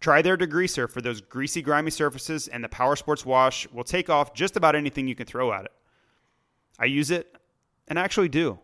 [0.00, 4.08] Try their degreaser for those greasy, grimy surfaces, and the Power Sports Wash will take
[4.08, 5.72] off just about anything you can throw at it.
[6.78, 7.36] I use it,
[7.88, 8.58] and I actually do.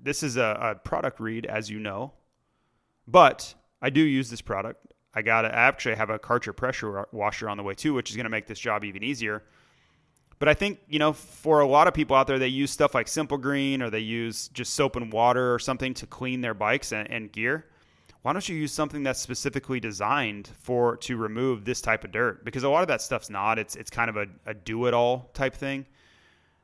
[0.00, 2.12] This is a, a product read, as you know,
[3.08, 4.86] but I do use this product.
[5.14, 8.16] I got to actually have a Karcher pressure washer on the way too, which is
[8.16, 9.42] going to make this job even easier.
[10.38, 12.94] But I think, you know, for a lot of people out there, they use stuff
[12.94, 16.54] like Simple Green or they use just soap and water or something to clean their
[16.54, 17.66] bikes and, and gear.
[18.22, 22.44] Why don't you use something that's specifically designed for to remove this type of dirt?
[22.44, 23.58] Because a lot of that stuff's not.
[23.58, 25.86] It's it's kind of a, a do it all type thing.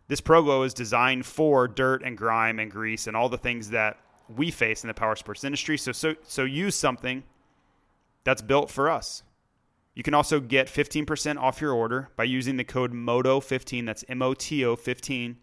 [0.09, 3.99] This ProGlow is designed for dirt and grime and grease and all the things that
[4.37, 5.79] we face in the power sports industry.
[5.79, 7.23] So so so use something
[8.25, 9.23] that's built for us.
[9.95, 14.23] You can also get 15% off your order by using the code MOTO15, that's M
[14.23, 15.37] O T O 15,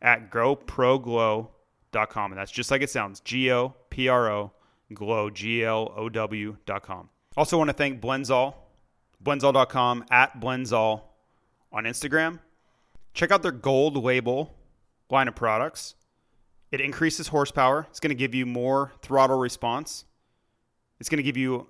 [0.00, 2.32] at GoProGlow.com.
[2.32, 4.52] And that's just like it sounds G O P R O,
[4.94, 7.10] glow, G L O W.com.
[7.36, 8.54] Also, want to thank Blendzall,
[9.22, 11.02] Blendzall.com, at Blendzall
[11.70, 12.38] on Instagram.
[13.14, 14.54] Check out their gold label
[15.10, 15.94] line of products.
[16.70, 20.06] It increases horsepower, it's going to give you more throttle response,
[20.98, 21.66] it's going to give you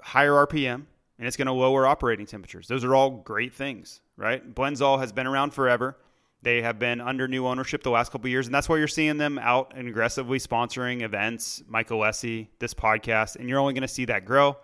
[0.00, 0.86] higher RPM,
[1.18, 2.68] and it's going to lower operating temperatures.
[2.68, 4.54] Those are all great things, right?
[4.54, 5.96] Blendzall has been around forever.
[6.42, 9.16] They have been under new ownership the last couple years, and that's why you're seeing
[9.16, 13.88] them out and aggressively sponsoring events, Michael Alessi, this podcast, and you're only going to
[13.88, 14.56] see that grow.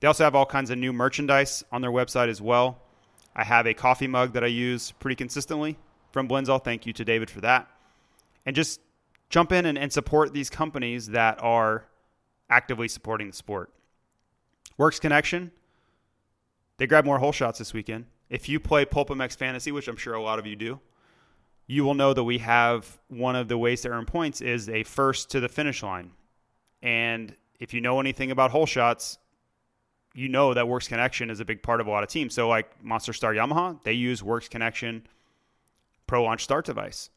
[0.00, 2.82] They also have all kinds of new merchandise on their website as well.
[3.34, 5.76] I have a coffee mug that I use pretty consistently
[6.12, 6.62] from Blendzall.
[6.62, 7.68] Thank you to David for that.
[8.46, 8.80] And just
[9.28, 11.84] jump in and, and support these companies that are
[12.48, 13.72] actively supporting the sport.
[14.76, 15.50] Works Connection,
[16.78, 18.06] they grab more hole shots this weekend.
[18.30, 20.80] If you play PulpMX Fantasy, which I'm sure a lot of you do,
[21.66, 24.82] you will know that we have one of the ways to earn points is a
[24.84, 26.12] first to the finish line.
[26.82, 29.18] And if you know anything about hole shots,
[30.14, 32.34] you know that Works Connection is a big part of a lot of teams.
[32.34, 35.06] So, like Monster Star Yamaha, they use Works Connection
[36.06, 37.10] Pro Launch Start Device.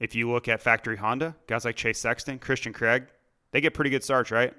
[0.00, 3.04] If you look at Factory Honda, guys like Chase Sexton, Christian Craig,
[3.52, 4.52] they get pretty good starts, right?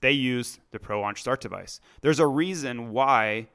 [0.00, 1.80] They use the Pro Launch Start Device.
[2.02, 3.48] There's a reason why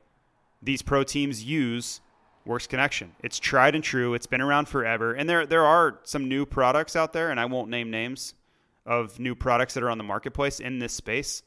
[0.61, 2.01] these pro teams use
[2.45, 3.13] Works Connection.
[3.21, 4.13] It's tried and true.
[4.13, 5.13] It's been around forever.
[5.13, 8.33] And there there are some new products out there, and I won't name names
[8.85, 11.43] of new products that are on the marketplace in this space.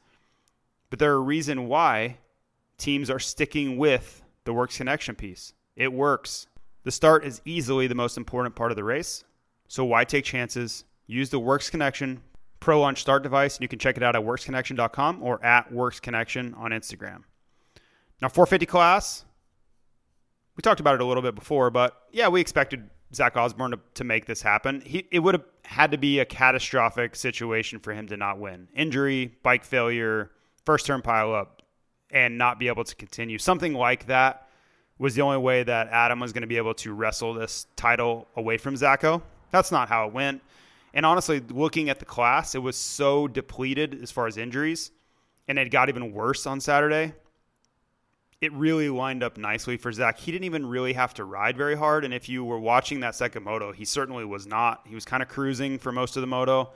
[0.90, 2.18] But there are a reason why
[2.78, 5.52] teams are sticking with the Works Connection piece.
[5.76, 6.46] It works.
[6.84, 9.24] The start is easily the most important part of the race.
[9.68, 10.84] So why take chances?
[11.06, 12.22] Use the Works Connection
[12.60, 16.00] Pro Launch Start device, and you can check it out at worksconnection.com or at Works
[16.00, 17.24] Connection on Instagram.
[18.22, 19.24] Now, 450 class,
[20.56, 23.80] we talked about it a little bit before, but yeah, we expected Zach Osborne to,
[23.94, 24.80] to make this happen.
[24.80, 28.68] He, it would have had to be a catastrophic situation for him to not win.
[28.74, 30.30] Injury, bike failure,
[30.64, 31.62] first turn pile up,
[32.10, 33.38] and not be able to continue.
[33.38, 34.48] Something like that
[34.98, 38.28] was the only way that Adam was going to be able to wrestle this title
[38.36, 39.22] away from Zacho.
[39.50, 40.40] That's not how it went.
[40.92, 44.92] And honestly, looking at the class, it was so depleted as far as injuries,
[45.48, 47.14] and it got even worse on Saturday
[48.40, 50.18] it really lined up nicely for Zach.
[50.18, 52.04] He didn't even really have to ride very hard.
[52.04, 54.86] And if you were watching that second moto, he certainly was not.
[54.86, 56.70] He was kind of cruising for most of the moto.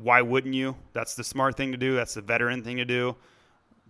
[0.00, 0.76] Why wouldn't you?
[0.92, 1.94] That's the smart thing to do.
[1.94, 3.16] That's the veteran thing to do.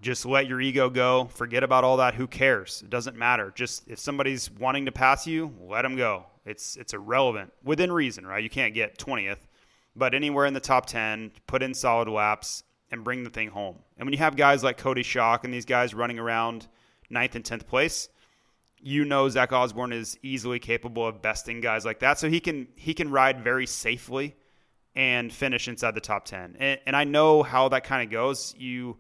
[0.01, 1.27] Just let your ego go.
[1.27, 2.15] Forget about all that.
[2.15, 2.83] Who cares?
[2.83, 3.53] It doesn't matter.
[3.55, 6.27] Just if somebody's wanting to pass you, let them go.
[6.45, 8.43] It's it's irrelevant within reason, right?
[8.43, 9.47] You can't get 20th,
[9.95, 13.77] but anywhere in the top 10, put in solid laps and bring the thing home.
[13.97, 16.69] And when you have guys like Cody Shock and these guys running around
[17.11, 18.09] ninth and tenth place,
[18.79, 22.19] you know Zach Osborne is easily capable of besting guys like that.
[22.19, 24.37] So he can he can ride very safely
[24.95, 26.57] and finish inside the top ten.
[26.59, 28.55] And, and I know how that kind of goes.
[28.59, 28.99] You,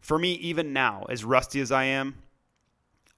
[0.00, 2.16] for me, even now, as rusty as I am,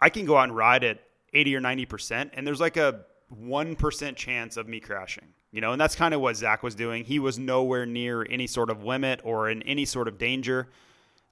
[0.00, 1.00] I can go out and ride at
[1.34, 5.34] eighty or ninety percent, and there's like a one percent chance of me crashing.
[5.50, 7.04] You know, and that's kind of what Zach was doing.
[7.04, 10.68] He was nowhere near any sort of limit or in any sort of danger.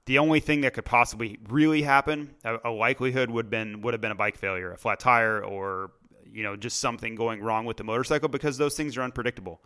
[0.05, 4.01] The only thing that could possibly really happen, a, a likelihood would been would have
[4.01, 5.91] been a bike failure, a flat tire, or
[6.25, 9.61] you know just something going wrong with the motorcycle because those things are unpredictable.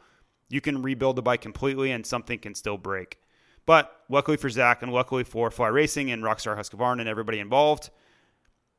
[0.49, 3.20] You can rebuild the bike completely and something can still break.
[3.66, 7.89] But luckily for Zach and luckily for Fly Racing and Rockstar Husqvarna and everybody involved,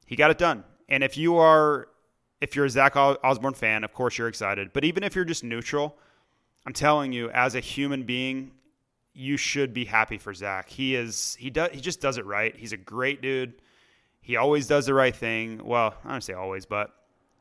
[0.06, 0.64] he got it done.
[0.88, 1.88] And if you are
[2.42, 4.72] if you're a Zach Osborne fan, of course you're excited.
[4.72, 5.96] But even if you're just neutral,
[6.66, 8.50] I'm telling you, as a human being,
[9.14, 10.68] you should be happy for Zach.
[10.68, 12.54] He is he does he just does it right.
[12.56, 13.54] He's a great dude.
[14.20, 15.60] He always does the right thing.
[15.64, 16.92] Well, I don't say always, but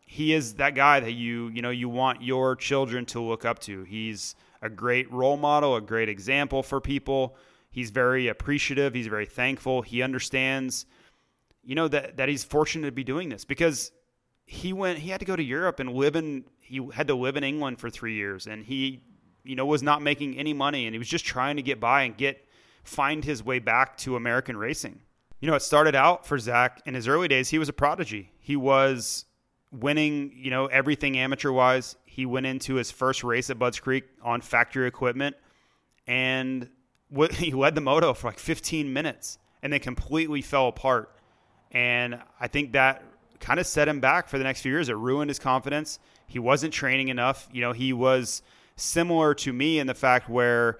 [0.06, 3.58] he is that guy that you you know you want your children to look up
[3.60, 3.84] to.
[3.84, 7.36] He's a great role model, a great example for people.
[7.72, 8.94] He's very appreciative.
[8.94, 9.82] He's very thankful.
[9.82, 10.86] He understands,
[11.64, 13.92] you know, that that he's fortunate to be doing this because
[14.52, 17.38] he went he had to go to Europe and live in he had to live
[17.38, 19.02] in England for 3 years and he
[19.46, 22.04] you know was not making any money and he was just trying to get by
[22.04, 22.46] and get
[22.84, 25.00] find his way back to American racing.
[25.40, 28.34] You know, it started out for Zach in his early days, he was a prodigy.
[28.40, 29.24] He was
[29.72, 31.96] winning, you know, everything amateur wise.
[32.04, 35.38] He went into his first race at Budds Creek on factory equipment
[36.08, 36.68] and
[37.36, 41.16] he led the moto for like 15 minutes and then completely fell apart.
[41.72, 43.02] And I think that
[43.42, 44.88] kind of set him back for the next few years.
[44.88, 46.00] It ruined his confidence.
[46.28, 47.50] He wasn't training enough.
[47.52, 48.42] You know, he was
[48.78, 50.80] similar to me in the fact where,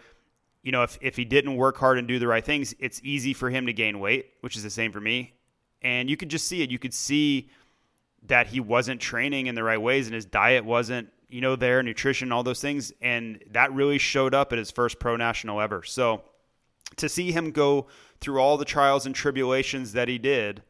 [0.64, 3.34] you know, if, if he didn't work hard and do the right things, it's easy
[3.34, 5.34] for him to gain weight, which is the same for me.
[5.82, 6.70] And you could just see it.
[6.70, 7.50] You could see
[8.28, 11.82] that he wasn't training in the right ways and his diet wasn't, you know, there,
[11.82, 12.94] nutrition, all those things.
[13.02, 15.82] And that really showed up at his first pro national ever.
[15.84, 16.22] So
[16.98, 17.88] to see him go
[18.20, 20.62] through all the trials and tribulations that he did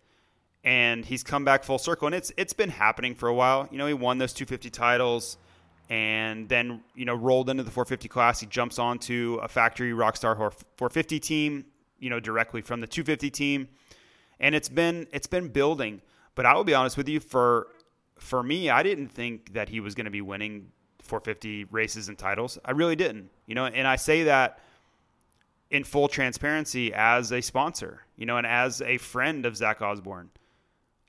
[0.64, 3.68] and he's come back full circle and it's it's been happening for a while.
[3.72, 5.38] You know he won those 250 titles
[5.90, 8.40] and then you know rolled into the 450 class.
[8.40, 11.66] He jumps onto a factory rockstar 450 team
[12.00, 13.68] you know directly from the 250 team.
[14.40, 16.02] And it's been it's been building.
[16.36, 17.68] But i will be honest with you for
[18.18, 20.68] for me i didn't think that he was going to be winning
[21.00, 22.60] 450 races and titles.
[22.64, 24.60] I really didn't you know and i say that
[25.72, 30.30] in full transparency as a sponsor you know and as a friend of zach osborne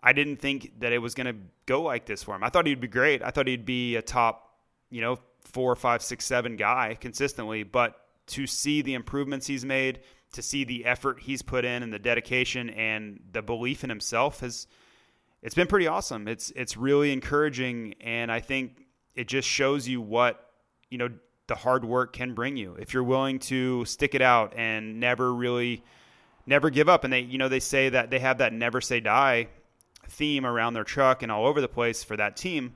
[0.03, 2.43] I didn't think that it was going to go like this for him.
[2.43, 3.23] I thought he'd be great.
[3.23, 4.57] I thought he'd be a top,
[4.91, 7.63] you know, four, five, six, seven guy consistently.
[7.63, 7.95] But
[8.29, 10.01] to see the improvements he's made,
[10.33, 14.41] to see the effort he's put in, and the dedication and the belief in himself
[14.41, 14.67] has,
[15.43, 16.27] it's been pretty awesome.
[16.27, 20.51] It's it's really encouraging, and I think it just shows you what
[20.91, 21.11] you know
[21.47, 25.35] the hard work can bring you if you're willing to stick it out and never
[25.35, 25.83] really
[26.47, 29.01] never give up and they you know they say that they have that never say
[29.01, 29.49] die
[30.09, 32.75] theme around their truck and all over the place for that team,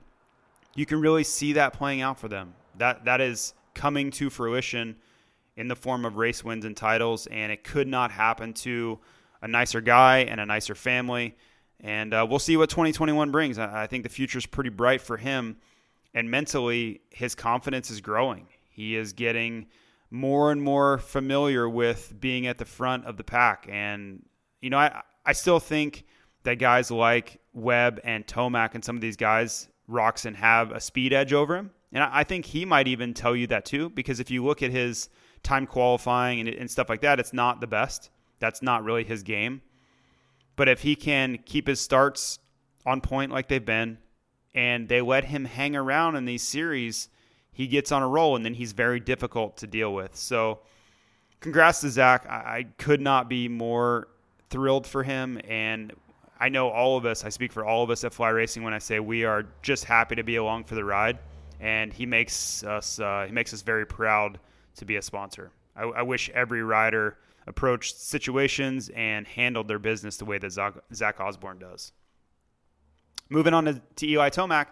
[0.75, 2.53] you can really see that playing out for them.
[2.77, 4.95] That that is coming to fruition
[5.55, 8.99] in the form of race wins and titles, and it could not happen to
[9.41, 11.35] a nicer guy and a nicer family.
[11.79, 13.57] And uh, we'll see what 2021 brings.
[13.57, 15.57] I, I think the future is pretty bright for him,
[16.13, 18.47] and mentally, his confidence is growing.
[18.69, 19.67] He is getting
[20.09, 24.23] more and more familiar with being at the front of the pack, and
[24.61, 26.05] you know, I I still think
[26.47, 31.11] that guys like Webb and Tomac and some of these guys, Roczen, have a speed
[31.11, 31.71] edge over him.
[31.91, 34.71] And I think he might even tell you that too, because if you look at
[34.71, 35.09] his
[35.43, 38.11] time qualifying and, and stuff like that, it's not the best.
[38.39, 39.61] That's not really his game.
[40.55, 42.39] But if he can keep his starts
[42.85, 43.97] on point like they've been,
[44.55, 47.09] and they let him hang around in these series,
[47.51, 50.15] he gets on a roll, and then he's very difficult to deal with.
[50.15, 50.59] So,
[51.41, 52.25] congrats to Zach.
[52.27, 54.07] I, I could not be more
[54.49, 55.93] thrilled for him, and
[56.39, 58.73] I know all of us, I speak for all of us at Fly Racing when
[58.73, 61.19] I say we are just happy to be along for the ride.
[61.59, 64.39] And he makes us, uh, he makes us very proud
[64.75, 65.51] to be a sponsor.
[65.75, 67.17] I, I, wish every rider
[67.47, 71.93] approached situations and handled their business the way that Zach, Zach Osborne does.
[73.29, 74.67] Moving on to, to Eli Tomac,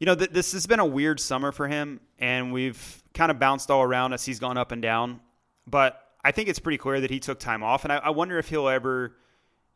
[0.00, 3.38] you know, th- this has been a weird summer for him, and we've kind of
[3.38, 5.20] bounced all around as he's gone up and down.
[5.66, 8.38] But I think it's pretty clear that he took time off, and I, I wonder
[8.38, 9.14] if he'll ever,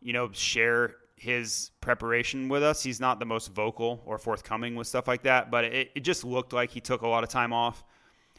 [0.00, 2.82] you know, share his preparation with us.
[2.82, 6.24] He's not the most vocal or forthcoming with stuff like that, but it, it just
[6.24, 7.84] looked like he took a lot of time off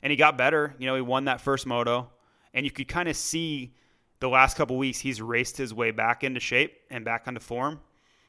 [0.02, 0.76] and he got better.
[0.78, 2.10] You know, he won that first moto,
[2.54, 3.74] and you could kind of see
[4.20, 7.80] the last couple weeks he's raced his way back into shape and back into form.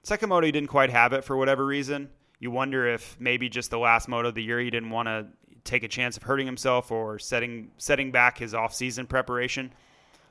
[0.04, 2.08] Second moto, he didn't quite have it for whatever reason.
[2.38, 5.26] You wonder if maybe just the last moto of the year he didn't want to
[5.64, 9.72] take a chance of hurting himself or setting setting back his off-season preparation.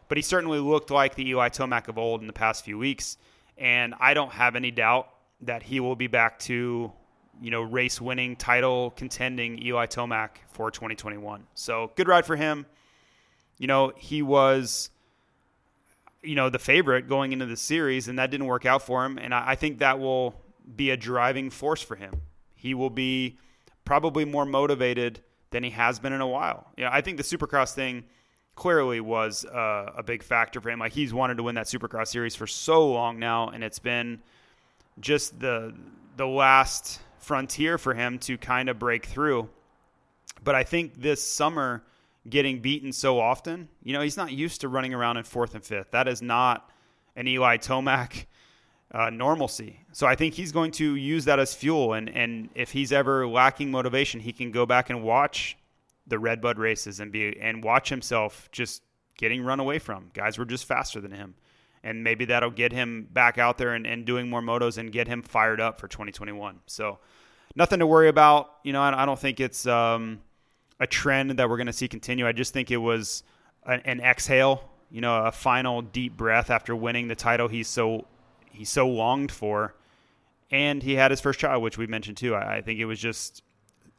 [0.08, 3.18] But he certainly looked like the Eli Tomac of old in the past few weeks
[3.58, 5.10] and I don't have any doubt
[5.42, 6.92] that he will be back to
[7.42, 11.46] you know race winning title contending Eli Tomac for 2021.
[11.54, 12.66] So good ride for him.
[13.58, 14.90] You know he was
[16.24, 19.20] you know, the favorite going into the series, and that didn't work out for him.
[19.20, 20.36] And I, I think that will
[20.76, 22.22] be a driving force for him.
[22.56, 23.38] He will be
[23.86, 25.20] probably more motivated
[25.52, 26.72] than he has been in a while.
[26.78, 28.06] You know, I think the Supercross thing
[28.56, 30.80] clearly was uh, a big factor for him.
[30.80, 34.22] Like he's wanted to win that Supercross series for so long now, and it's been
[35.00, 35.74] just the
[36.16, 39.50] the last frontier for him to kind of break through.
[40.44, 41.84] But I think this summer
[42.30, 43.68] getting beaten so often.
[43.84, 45.92] You know, he's not used to running around in fourth and fifth.
[45.92, 46.70] That is not
[47.16, 48.26] an Eli Tomac
[48.92, 49.80] uh, normalcy.
[49.92, 51.94] So I think he's going to use that as fuel.
[51.94, 55.58] And, and if he's ever lacking motivation, he can go back and watch
[56.14, 58.84] the Redbud races and be and watch himself just
[59.18, 60.12] getting run away from.
[60.14, 61.36] Guys were just faster than him.
[61.86, 65.08] And maybe that'll get him back out there and, and doing more motos and get
[65.08, 66.62] him fired up for 2021.
[66.66, 67.00] So
[67.58, 68.52] nothing to worry about.
[68.64, 70.22] You know, I, I don't think it's um,–
[70.80, 72.28] a trend that we're going to see continue.
[72.28, 73.24] I just think it was
[73.66, 78.06] an, an, exhale, you know, a final deep breath after winning the title he's so
[78.52, 79.76] he so longed for,
[80.52, 82.36] and he had his first child, which we mentioned too.
[82.36, 83.44] I, I think it was just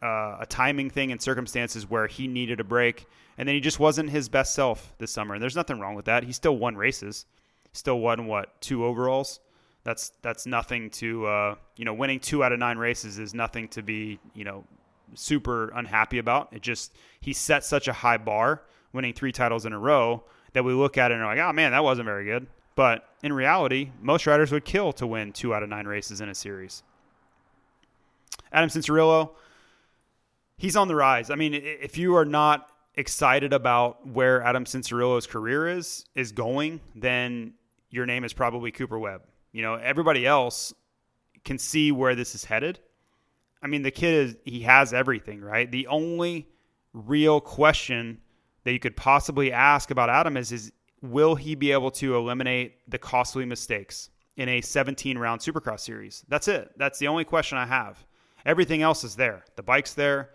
[0.05, 3.07] uh, a timing thing and circumstances where he needed a break,
[3.39, 5.35] and then he just wasn't his best self this summer.
[5.35, 6.25] And there's nothing wrong with that.
[6.25, 7.25] He still won races,
[7.73, 9.41] still won what two overalls.
[9.83, 13.69] That's that's nothing to uh, you know winning two out of nine races is nothing
[13.69, 14.65] to be you know
[15.15, 16.49] super unhappy about.
[16.53, 20.65] It just he set such a high bar, winning three titles in a row, that
[20.65, 22.47] we look at it and are like, oh man, that wasn't very good.
[22.77, 26.29] But in reality, most riders would kill to win two out of nine races in
[26.29, 26.83] a series.
[28.53, 29.31] Adam Cianciarulo,
[30.57, 31.31] he's on the rise.
[31.31, 36.81] I mean, if you are not excited about where Adam Cianciarulo's career is is going,
[36.95, 37.55] then
[37.91, 39.23] your name is probably Cooper Webb.
[39.53, 40.75] You know, everybody else
[41.45, 42.81] can see where this is headed.
[43.63, 45.71] I mean, the kid is he has everything, right?
[45.71, 46.49] The only
[46.93, 48.21] real question
[48.65, 52.77] that you could possibly ask about Adam is is will he be able to eliminate
[52.89, 56.25] the costly mistakes in a 17 round supercross series?
[56.29, 56.73] That's it.
[56.77, 58.05] That's the only question I have.
[58.47, 59.45] Everything else is there.
[59.57, 60.31] The bike's there,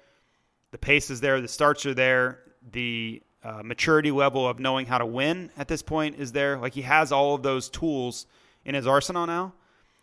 [0.72, 2.40] the pace is there, the starts are there,
[2.72, 6.58] the uh, maturity level of knowing how to win at this point is there.
[6.58, 8.26] Like he has all of those tools
[8.66, 9.54] in his arsenal now.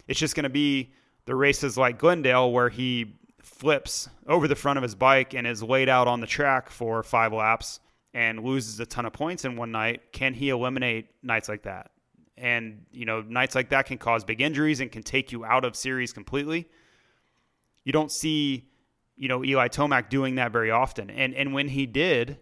[0.09, 0.93] It's just going to be
[1.27, 5.63] the races like Glendale where he flips over the front of his bike and is
[5.63, 7.81] laid out on the track for five laps
[8.15, 11.91] and loses a ton of points in one night, can he eliminate nights like that?
[12.39, 15.65] And, you know, nights like that can cause big injuries and can take you out
[15.65, 16.69] of series completely.
[17.85, 18.69] You don't see,
[19.17, 21.11] you know, Eli Tomac doing that very often.
[21.11, 22.39] And and when he did,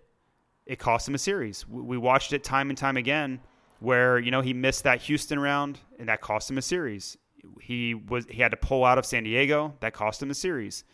[0.66, 1.66] it cost him a series.
[1.68, 3.41] We watched it time and time again
[3.81, 7.18] where, you know, he missed that Houston round and that cost him a series
[7.61, 9.75] he was he had to pull out of San Diego.
[9.81, 10.85] That cost him a series,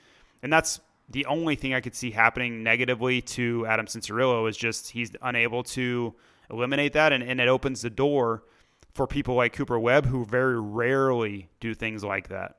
[0.42, 4.90] and that's the only thing I could see happening negatively to Adam Cianciarulo is just
[4.90, 6.14] he's unable to
[6.50, 8.44] eliminate that, and, and it opens the door
[8.94, 12.56] for people like Cooper Webb who very rarely do things like that.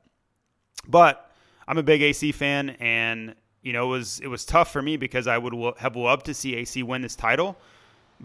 [0.88, 1.31] But
[1.68, 4.98] I'm a big AC fan, and you know it was it was tough for me
[4.98, 7.58] because I would have loved to see AC win this title,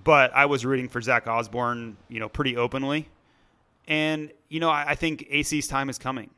[0.05, 3.09] but I was rooting for Zach Osborne, you know, pretty openly.
[3.89, 6.31] And, you know, I, I think AC's time is coming.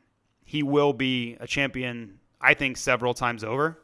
[0.44, 3.78] He will be a champion, I think, several times over.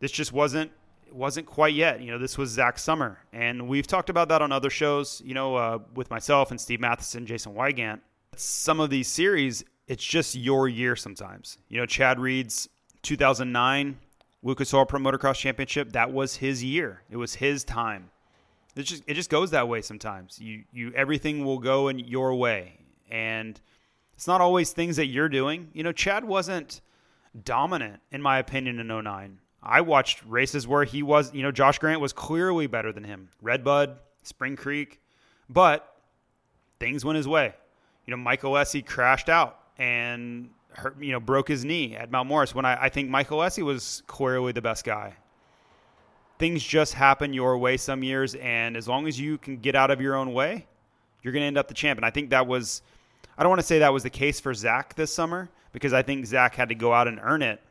[0.00, 0.70] This just wasn't
[1.10, 2.00] wasn't quite yet.
[2.00, 5.20] You know, this was Zach Summer, and we've talked about that on other shows.
[5.24, 8.00] You know, uh, with myself and Steve Matthes, Jason Weigandt.
[8.36, 10.94] Some of these series, it's just your year.
[10.94, 12.68] Sometimes, you know, Chad Reed's
[13.02, 13.98] 2009
[14.42, 15.92] Lucas Oil Pro Motocross Championship.
[15.92, 17.02] That was his year.
[17.10, 18.10] It was his time.
[18.76, 20.38] It just it just goes that way sometimes.
[20.38, 22.78] You you everything will go in your way,
[23.10, 23.60] and
[24.14, 25.70] it's not always things that you're doing.
[25.72, 26.80] You know, Chad wasn't
[27.44, 29.40] dominant, in my opinion, in 09.
[29.60, 33.30] I watched races where he was, you know, Josh Grant was clearly better than him.
[33.42, 35.00] Redbud, Spring Creek,
[35.48, 35.96] but
[36.78, 37.54] things went his way.
[38.06, 42.28] You know, Michael Alessi crashed out and hurt, you know, broke his knee at Mount
[42.28, 45.14] Morris when I, I think Michael Alessi was clearly the best guy.
[46.38, 49.90] Things just happen your way some years, and as long as you can get out
[49.90, 50.66] of your own way,
[51.22, 51.98] you're going to end up the champ.
[51.98, 52.82] And I think that was
[53.38, 56.02] I don't want to say that was the case for Zach this summer because I
[56.02, 57.62] think Zach had to go out and earn it.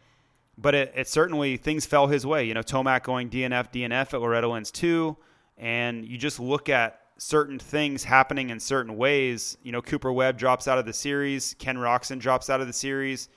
[0.57, 2.45] But it, it certainly things fell his way.
[2.45, 5.17] You know, Tomac going DNF, DNF at Loretta Lynn's too,
[5.57, 9.57] and you just look at certain things happening in certain ways.
[9.63, 12.73] You know, Cooper Webb drops out of the series, Ken Roczen drops out of the
[12.73, 13.29] series,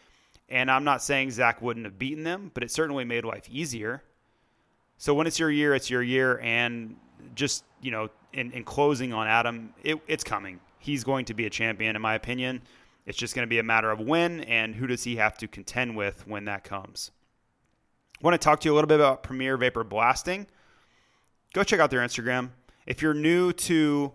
[0.48, 4.02] and I'm not saying Zach wouldn't have beaten them, but it certainly made life easier.
[4.98, 6.96] So when it's your year, it's your year, and
[7.34, 11.46] just you know, in, in closing on Adam, it, it's coming he's going to be
[11.46, 12.62] a champion, in my opinion.
[13.06, 15.46] It's just going to be a matter of when and who does he have to
[15.46, 17.12] contend with when that comes.
[18.20, 20.46] I want to talk to you a little bit about Premier Vapor Blasting.
[21.54, 22.50] Go check out their Instagram.
[22.90, 24.12] If you're new to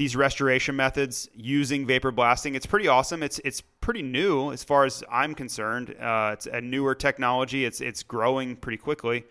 [0.00, 2.54] these restoration methods using vapor blasting.
[2.54, 3.22] It's pretty awesome.
[3.22, 5.94] It's it's pretty new as far as I'm concerned.
[6.00, 7.66] Uh, it's a newer technology.
[7.66, 9.24] It's it's growing pretty quickly.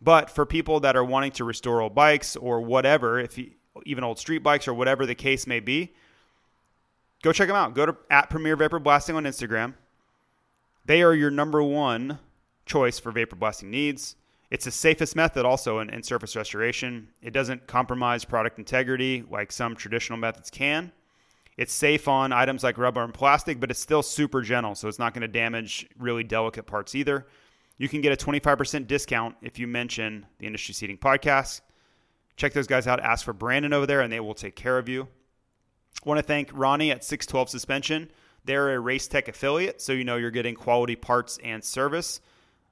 [0.00, 3.50] But for people that are wanting to restore old bikes or whatever, if you,
[3.84, 5.92] even old street bikes or whatever the case may be,
[7.24, 7.74] go check them out.
[7.74, 9.74] Go to at Premier Vapor Blasting on Instagram.
[10.84, 12.20] They are your number one
[12.64, 14.14] choice for vapor blasting needs.
[14.50, 17.08] It's the safest method also in, in surface restoration.
[17.20, 20.92] It doesn't compromise product integrity like some traditional methods can.
[21.56, 24.98] It's safe on items like rubber and plastic, but it's still super gentle, so it's
[24.98, 27.26] not going to damage really delicate parts either.
[27.78, 31.62] You can get a 25% discount if you mention the Industry Seating Podcast.
[32.36, 33.00] Check those guys out.
[33.00, 35.08] Ask for Brandon over there, and they will take care of you.
[36.04, 38.10] I want to thank Ronnie at 612 Suspension.
[38.44, 42.20] They're a Race Tech affiliate, so you know you're getting quality parts and service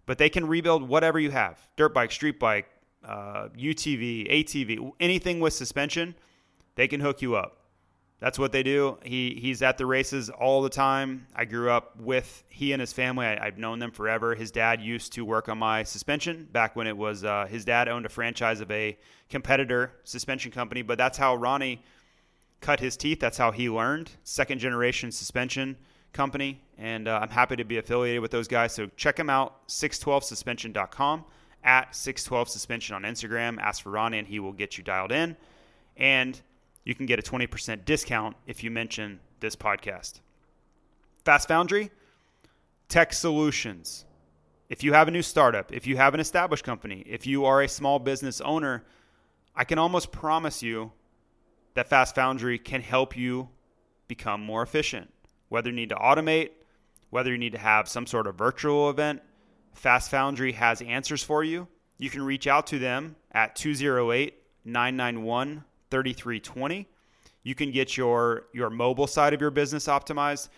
[0.06, 2.66] but they can rebuild whatever you have dirt bike, street bike,
[3.04, 6.14] uh, UTV, ATV, anything with suspension,
[6.74, 7.58] they can hook you up.
[8.20, 8.96] That's what they do.
[9.02, 11.26] He he's at the races all the time.
[11.34, 13.26] I grew up with he and his family.
[13.26, 14.34] I, have known them forever.
[14.34, 17.86] His dad used to work on my suspension back when it was uh, his dad
[17.86, 18.96] owned a franchise of a
[19.28, 20.80] competitor suspension company.
[20.80, 21.82] But that's how Ronnie
[22.62, 23.20] cut his teeth.
[23.20, 24.12] That's how he learned.
[24.22, 25.76] Second generation suspension
[26.14, 28.72] company, and uh, I'm happy to be affiliated with those guys.
[28.72, 31.24] So check them out, 612suspension.com,
[31.62, 33.58] at 612suspension on Instagram.
[33.60, 35.36] Ask for Ronnie, and he will get you dialed in.
[35.96, 36.40] And
[36.84, 40.20] you can get a 20% discount if you mention this podcast.
[41.24, 41.90] Fast Foundry,
[42.88, 44.04] tech solutions.
[44.68, 47.62] If you have a new startup, if you have an established company, if you are
[47.62, 48.84] a small business owner,
[49.54, 50.92] I can almost promise you
[51.74, 53.48] that Fast Foundry can help you
[54.08, 55.10] become more efficient
[55.54, 56.50] whether you need to automate,
[57.14, 59.22] whether you need to have some sort of virtual event,
[59.72, 61.68] Fast Foundry has answers for you.
[61.96, 64.34] You can reach out to them at 208
[64.64, 65.62] 991
[65.92, 66.88] 3320.
[67.44, 70.48] You can get your, your mobile side of your business optimized.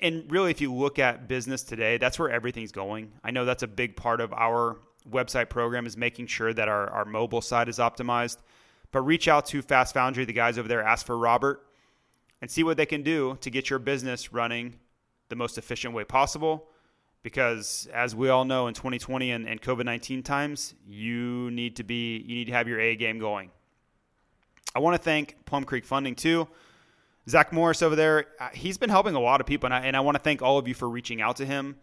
[0.00, 3.12] And really, if you look at business today, that's where everything's going.
[3.22, 4.78] I know that's a big part of our
[5.10, 8.38] website program is making sure that our, our mobile side is optimized.
[8.90, 11.66] But reach out to Fast Foundry, the guys over there, ask for Robert
[12.40, 14.78] and see what they can do to get your business running
[15.30, 16.68] the most efficient way possible.
[17.22, 21.84] Because as we all know, in 2020 and, and COVID 19 times, you need to
[21.84, 23.50] be you need to have your A game going.
[24.74, 26.48] I want to thank Plum Creek Funding too.
[27.28, 29.96] Zach Morris over there, uh, he's been helping a lot of people, and I, and
[29.96, 31.76] I want to thank all of you for reaching out to him.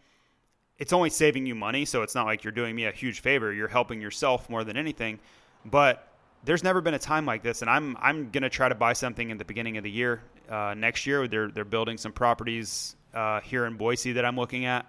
[0.78, 3.54] It's only saving you money, so it's not like you're doing me a huge favor.
[3.54, 5.20] You're helping yourself more than anything.
[5.66, 6.08] But
[6.44, 9.30] there's never been a time like this, and I'm I'm gonna try to buy something
[9.30, 11.28] in the beginning of the year uh, next year.
[11.28, 14.86] They're they're building some properties uh, here in Boise that I'm looking at.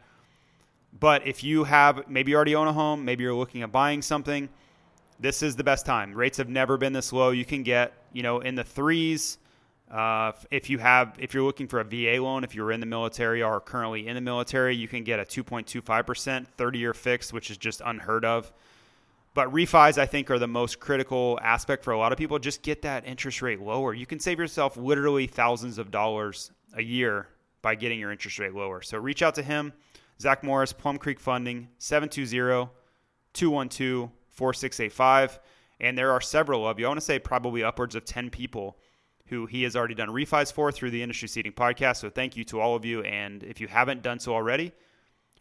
[0.98, 4.02] But if you have maybe you already own a home, maybe you're looking at buying
[4.02, 4.48] something,
[5.20, 6.14] this is the best time.
[6.14, 7.30] Rates have never been this low.
[7.30, 9.38] You can get you know in the threes.
[9.90, 12.86] Uh, if you have, if you're looking for a VA loan, if you're in the
[12.86, 17.50] military or currently in the military, you can get a 2.25% 30 year fixed, which
[17.50, 18.52] is just unheard of.
[19.32, 22.38] But refis, I think, are the most critical aspect for a lot of people.
[22.38, 23.94] Just get that interest rate lower.
[23.94, 27.28] You can save yourself literally thousands of dollars a year
[27.68, 28.80] by getting your interest rate lower.
[28.80, 29.74] So reach out to him,
[30.18, 32.70] Zach Morris, Plum Creek Funding, 720
[33.34, 35.38] 212 4685.
[35.80, 36.86] And there are several of you.
[36.86, 38.78] I want to say probably upwards of 10 people
[39.26, 41.98] who he has already done refis for through the Industry Seating Podcast.
[41.98, 43.02] So thank you to all of you.
[43.02, 44.72] And if you haven't done so already,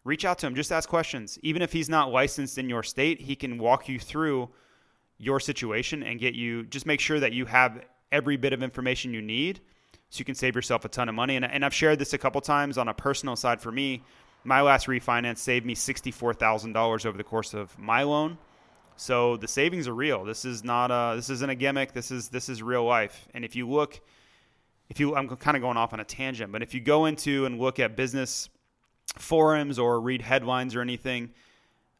[0.04, 0.54] reach out to him.
[0.54, 1.38] Just ask questions.
[1.42, 4.50] Even if he's not licensed in your state, he can walk you through
[5.16, 9.14] your situation and get you, just make sure that you have every bit of information
[9.14, 9.62] you need
[10.10, 11.36] so you can save yourself a ton of money.
[11.36, 14.02] And, and I've shared this a couple times on a personal side for me.
[14.44, 18.38] My last refinance saved me $64,000 over the course of my loan.
[18.96, 20.24] So the savings are real.
[20.24, 21.92] This is not a, this isn't a gimmick.
[21.92, 23.28] This is, this is real life.
[23.34, 24.00] And if you look,
[24.88, 27.44] if you, I'm kind of going off on a tangent, but if you go into
[27.46, 28.48] and look at business
[29.16, 31.30] forums or read headlines or anything,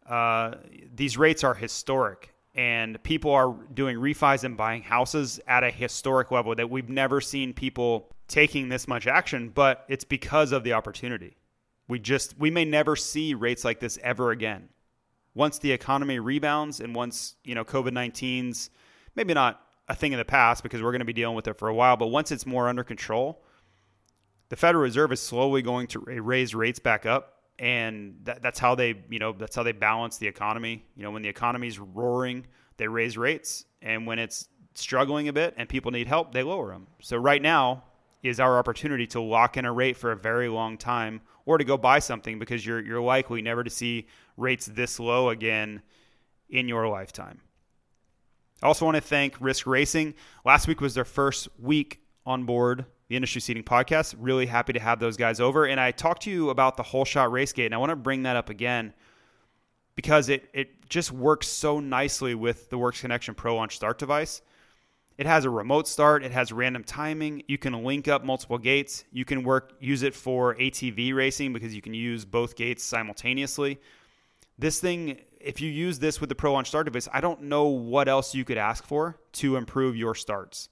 [0.09, 0.55] uh,
[0.95, 2.35] these rates are historic.
[2.59, 7.21] And people are doing refis and buying houses at a historic level that we've never
[7.21, 11.37] seen people taking this much action, but it's because of the opportunity.
[11.87, 14.71] We just, we may never see rates like this ever again.
[15.35, 18.71] Once the economy rebounds and once, you know, COVID 19's
[19.15, 21.57] maybe not a thing in the past because we're going to be dealing with it
[21.57, 23.41] for a while, but once it's more under control,
[24.49, 28.75] the Federal Reserve is slowly going to raise rates back up, and that, that's how
[28.75, 30.85] they, you know, that's how they balance the economy.
[30.97, 32.47] You know, when the economy's roaring,
[32.77, 36.69] they raise rates, and when it's struggling a bit and people need help, they lower
[36.69, 36.87] them.
[37.01, 37.85] So right now
[38.23, 41.65] is our opportunity to lock in a rate for a very long time, or to
[41.65, 44.07] go buy something because you're you're likely never to see
[44.37, 45.83] rates this low again
[46.51, 47.41] in your lifetime.
[48.63, 50.15] I also want to thank Risk Racing.
[50.45, 54.15] Last week was their first week on board the Industry Seating Podcast.
[54.19, 55.67] Really happy to have those guys over.
[55.67, 57.97] And I talked to you about the hole shot race gate, and I want to
[57.97, 58.93] bring that up again
[59.97, 64.43] because it, it just works so nicely with the Works Connection Pro Launch Start device.
[65.17, 66.23] It has a remote start.
[66.23, 67.43] It has random timing.
[67.49, 69.05] You can link up multiple gates.
[69.11, 73.81] You can work use it for ATV racing because you can use both gates simultaneously.
[74.57, 77.67] This thing, if you use this with the Pro Launch Start device, I don't know
[77.67, 80.69] what else you could ask for to improve your starts.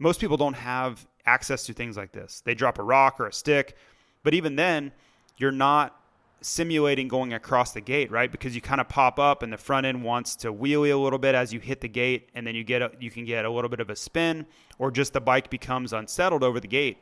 [0.00, 2.42] Most people don't have access to things like this.
[2.44, 3.76] They drop a rock or a stick,
[4.22, 4.92] but even then,
[5.36, 5.98] you're not
[6.40, 8.30] simulating going across the gate, right?
[8.30, 11.18] Because you kind of pop up and the front end wants to wheelie a little
[11.18, 13.50] bit as you hit the gate, and then you get a, you can get a
[13.50, 14.46] little bit of a spin,
[14.78, 16.98] or just the bike becomes unsettled over the gate.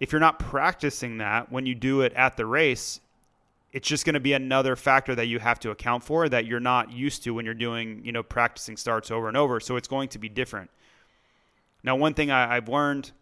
[0.00, 3.00] If you're not practicing that when you do it at the race,
[3.72, 6.60] it's just going to be another factor that you have to account for that you're
[6.60, 9.60] not used to when you're doing, you know, practicing starts over and over.
[9.60, 10.70] So it's going to be different.
[11.82, 13.12] Now, one thing I, I've learned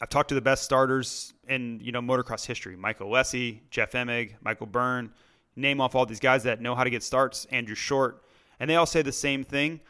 [0.00, 4.34] I've talked to the best starters in you know motocross history: Michael Alessi, Jeff Emig,
[4.42, 5.12] Michael Byrne.
[5.58, 7.46] Name off all these guys that know how to get starts.
[7.46, 8.22] Andrew Short,
[8.60, 9.80] and they all say the same thing.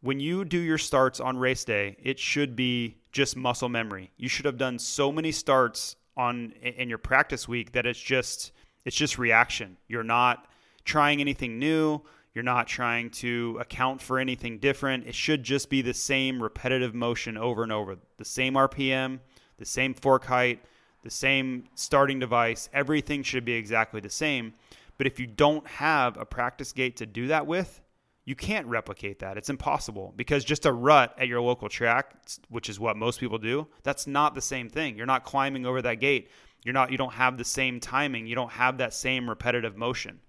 [0.00, 4.12] When you do your starts on race day, it should be just muscle memory.
[4.16, 8.52] You should have done so many starts on in your practice week that it's just
[8.84, 9.76] it's just reaction.
[9.88, 10.46] You're not
[10.84, 12.02] trying anything new.
[12.34, 15.06] You're not trying to account for anything different.
[15.06, 17.96] It should just be the same repetitive motion over and over.
[18.16, 19.20] The same RPM,
[19.58, 20.64] the same fork height,
[21.02, 24.54] the same starting device, everything should be exactly the same.
[24.98, 27.80] But if you don't have a practice gate to do that with,
[28.24, 29.36] you can't replicate that.
[29.36, 32.14] It's impossible because just a rut at your local track,
[32.48, 34.96] which is what most people do, that's not the same thing.
[34.96, 36.30] You're not climbing over that gate.
[36.64, 38.26] You're not you don't have the same timing.
[38.26, 40.20] You don't have that same repetitive motion.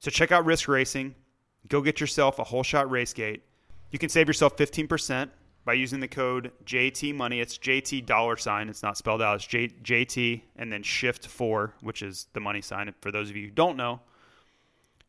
[0.00, 1.14] So check out Risk Racing.
[1.68, 3.42] Go get yourself a hole shot race gate.
[3.90, 5.30] You can save yourself 15%
[5.64, 7.40] by using the code JT Money.
[7.40, 8.68] It's JT dollar sign.
[8.68, 9.36] It's not spelled out.
[9.36, 12.92] It's J, JT and then shift four, which is the money sign.
[13.00, 14.00] For those of you who don't know,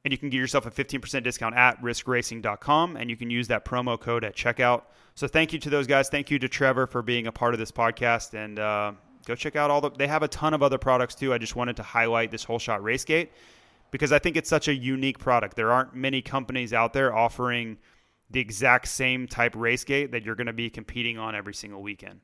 [0.05, 3.65] and you can get yourself a 15% discount at riskracing.com and you can use that
[3.65, 4.83] promo code at checkout.
[5.15, 6.09] So thank you to those guys.
[6.09, 8.91] Thank you to Trevor for being a part of this podcast and uh,
[9.25, 11.33] go check out all the they have a ton of other products too.
[11.33, 13.31] I just wanted to highlight this hole shot race gate
[13.89, 15.55] because I think it's such a unique product.
[15.55, 17.77] There aren't many companies out there offering
[18.29, 21.81] the exact same type race gate that you're going to be competing on every single
[21.81, 22.21] weekend.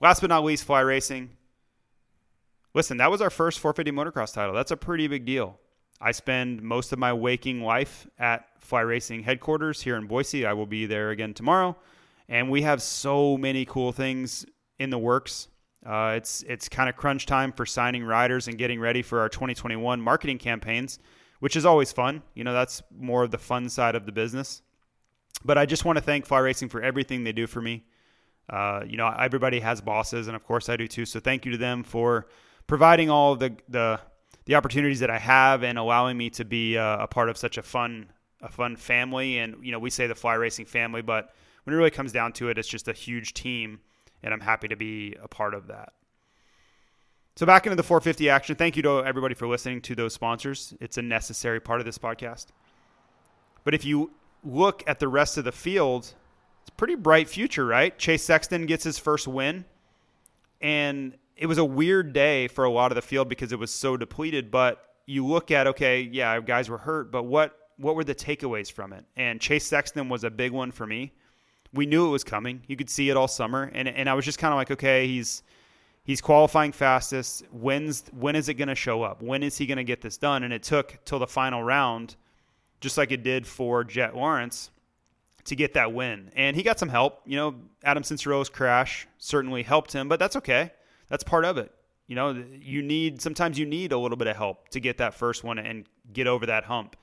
[0.00, 1.30] Last but not least, fly racing.
[2.74, 4.54] Listen, that was our first 450 motocross title.
[4.54, 5.58] That's a pretty big deal.
[6.00, 10.46] I spend most of my waking life at Fly Racing headquarters here in Boise.
[10.46, 11.76] I will be there again tomorrow.
[12.28, 14.46] And we have so many cool things
[14.78, 15.48] in the works.
[15.84, 19.28] Uh, it's it's kind of crunch time for signing riders and getting ready for our
[19.28, 20.98] 2021 marketing campaigns,
[21.40, 22.22] which is always fun.
[22.34, 24.62] You know, that's more of the fun side of the business.
[25.44, 27.84] But I just want to thank Fly Racing for everything they do for me.
[28.50, 31.04] Uh, you know, everybody has bosses, and of course I do too.
[31.04, 32.26] So thank you to them for
[32.66, 34.00] providing all the the,
[34.46, 37.58] the opportunities that I have and allowing me to be uh, a part of such
[37.58, 38.10] a fun
[38.40, 39.38] a fun family.
[39.38, 42.32] And you know, we say the Fly Racing family, but when it really comes down
[42.34, 43.80] to it, it's just a huge team,
[44.22, 45.92] and I'm happy to be a part of that.
[47.36, 48.56] So back into the 450 action.
[48.56, 50.74] Thank you to everybody for listening to those sponsors.
[50.80, 52.46] It's a necessary part of this podcast.
[53.62, 54.10] But if you
[54.44, 56.14] look at the rest of the field,
[56.62, 57.96] it's pretty bright future, right?
[57.98, 59.64] Chase Sexton gets his first win.
[60.60, 63.70] And it was a weird day for a lot of the field because it was
[63.70, 64.50] so depleted.
[64.50, 68.72] But you look at, okay, yeah, guys were hurt, but what what were the takeaways
[68.72, 69.04] from it?
[69.16, 71.12] And Chase Sexton was a big one for me.
[71.72, 72.62] We knew it was coming.
[72.66, 73.70] You could see it all summer.
[73.72, 75.44] And and I was just kind of like, okay, he's
[76.02, 77.44] he's qualifying fastest.
[77.52, 79.22] When's when is it going to show up?
[79.22, 80.42] When is he going to get this done?
[80.42, 82.16] And it took till the final round–
[82.80, 84.70] just like it did for Jett Lawrence
[85.44, 86.30] to get that win.
[86.36, 87.20] And he got some help.
[87.26, 90.72] You know, Adam Cianciarulo's crash certainly helped him, but that's okay.
[91.08, 91.72] That's part of it.
[92.06, 95.14] You know, you need sometimes you need a little bit of help to get that
[95.14, 96.96] first one and get over that hump.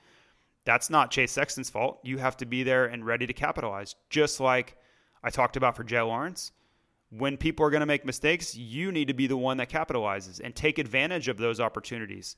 [0.64, 2.00] That's not Chase Sexton's fault.
[2.02, 3.94] You have to be there and ready to capitalize.
[4.10, 4.76] Just like
[5.22, 6.52] I talked about for Jett Lawrence.
[7.10, 10.40] When people are going to make mistakes, you need to be the one that capitalizes
[10.42, 12.36] and take advantage of those opportunities.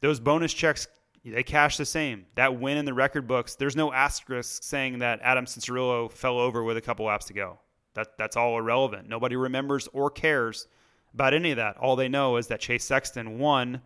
[0.00, 0.88] Those bonus checks
[1.24, 2.26] they cash the same.
[2.34, 6.62] That win in the record books, there's no asterisk saying that Adam Cianciarulo fell over
[6.62, 7.58] with a couple laps to go.
[7.94, 9.08] That that's all irrelevant.
[9.08, 10.68] Nobody remembers or cares
[11.14, 11.76] about any of that.
[11.78, 13.80] All they know is that Chase Sexton won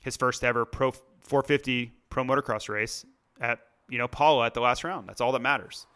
[0.00, 3.04] his first ever Pro 450 Pro Motocross race
[3.40, 5.08] at you know Pala at the last round.
[5.08, 5.86] That's all that matters.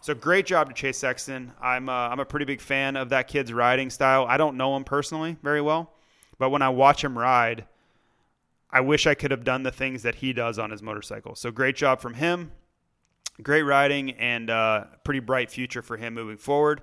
[0.00, 1.52] So great job to Chase Sexton.
[1.60, 4.26] I'm uh, I'm a pretty big fan of that kid's riding style.
[4.28, 5.92] I don't know him personally very well,
[6.38, 7.64] but when I watch him ride
[8.70, 11.34] I wish I could have done the things that he does on his motorcycle.
[11.34, 12.52] So great job from him.
[13.42, 16.82] great riding and uh, pretty bright future for him moving forward.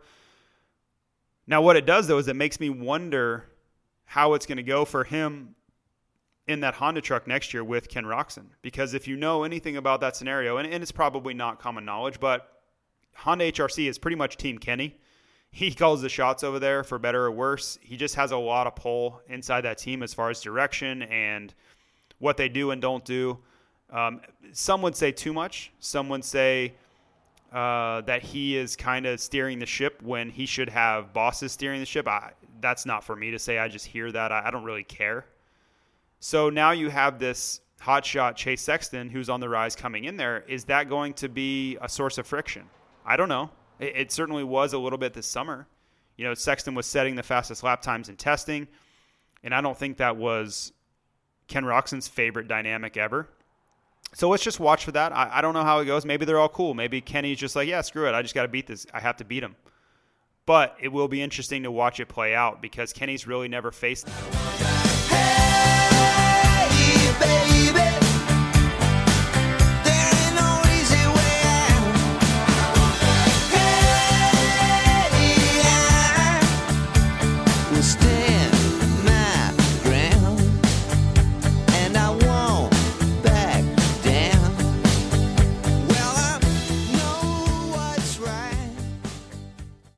[1.46, 3.46] Now, what it does though is it makes me wonder
[4.06, 5.56] how it's going to go for him
[6.48, 8.48] in that Honda truck next year with Ken Roczen.
[8.62, 12.20] Because if you know anything about that scenario, and, and it's probably not common knowledge,
[12.20, 12.62] but
[13.16, 14.98] Honda HRC is pretty much Team Kenny.
[15.52, 17.78] He calls the shots over there for better or worse.
[17.82, 21.54] He just has a lot of pull inside that team as far as direction and
[22.24, 23.38] what they do and don't do.
[23.92, 24.22] Um,
[24.54, 25.74] some would say too much.
[25.80, 26.74] Some would say
[27.52, 31.82] uh, that he is kind of steering the ship when he should have bosses steering
[31.82, 32.08] the ship.
[32.08, 33.60] I, that's not for me to say.
[33.60, 34.32] I just hear that.
[34.32, 35.26] I, I don't really care.
[36.22, 40.46] So now you have this hotshot Chase Sexton who's on the rise coming in there.
[40.48, 42.64] Is that going to be a source of friction?
[43.06, 43.50] I don't know.
[43.80, 45.68] It, it certainly was a little bit this summer.
[46.16, 48.70] You know, Sexton was setting the fastest lap times in testing,
[49.44, 50.72] and I don't think that was
[51.54, 53.28] Ken Roczen's favorite dynamic ever.
[54.16, 55.16] So let's just watch for that.
[55.16, 56.04] I, I, don't know how it goes.
[56.04, 56.74] Maybe they're all cool.
[56.74, 58.16] Maybe Kenny's just like, yeah, screw it.
[58.16, 58.88] I just got to beat this.
[58.92, 59.56] I have to beat him.
[60.48, 64.10] But it will be interesting to watch it play out because Kenny's really never faced.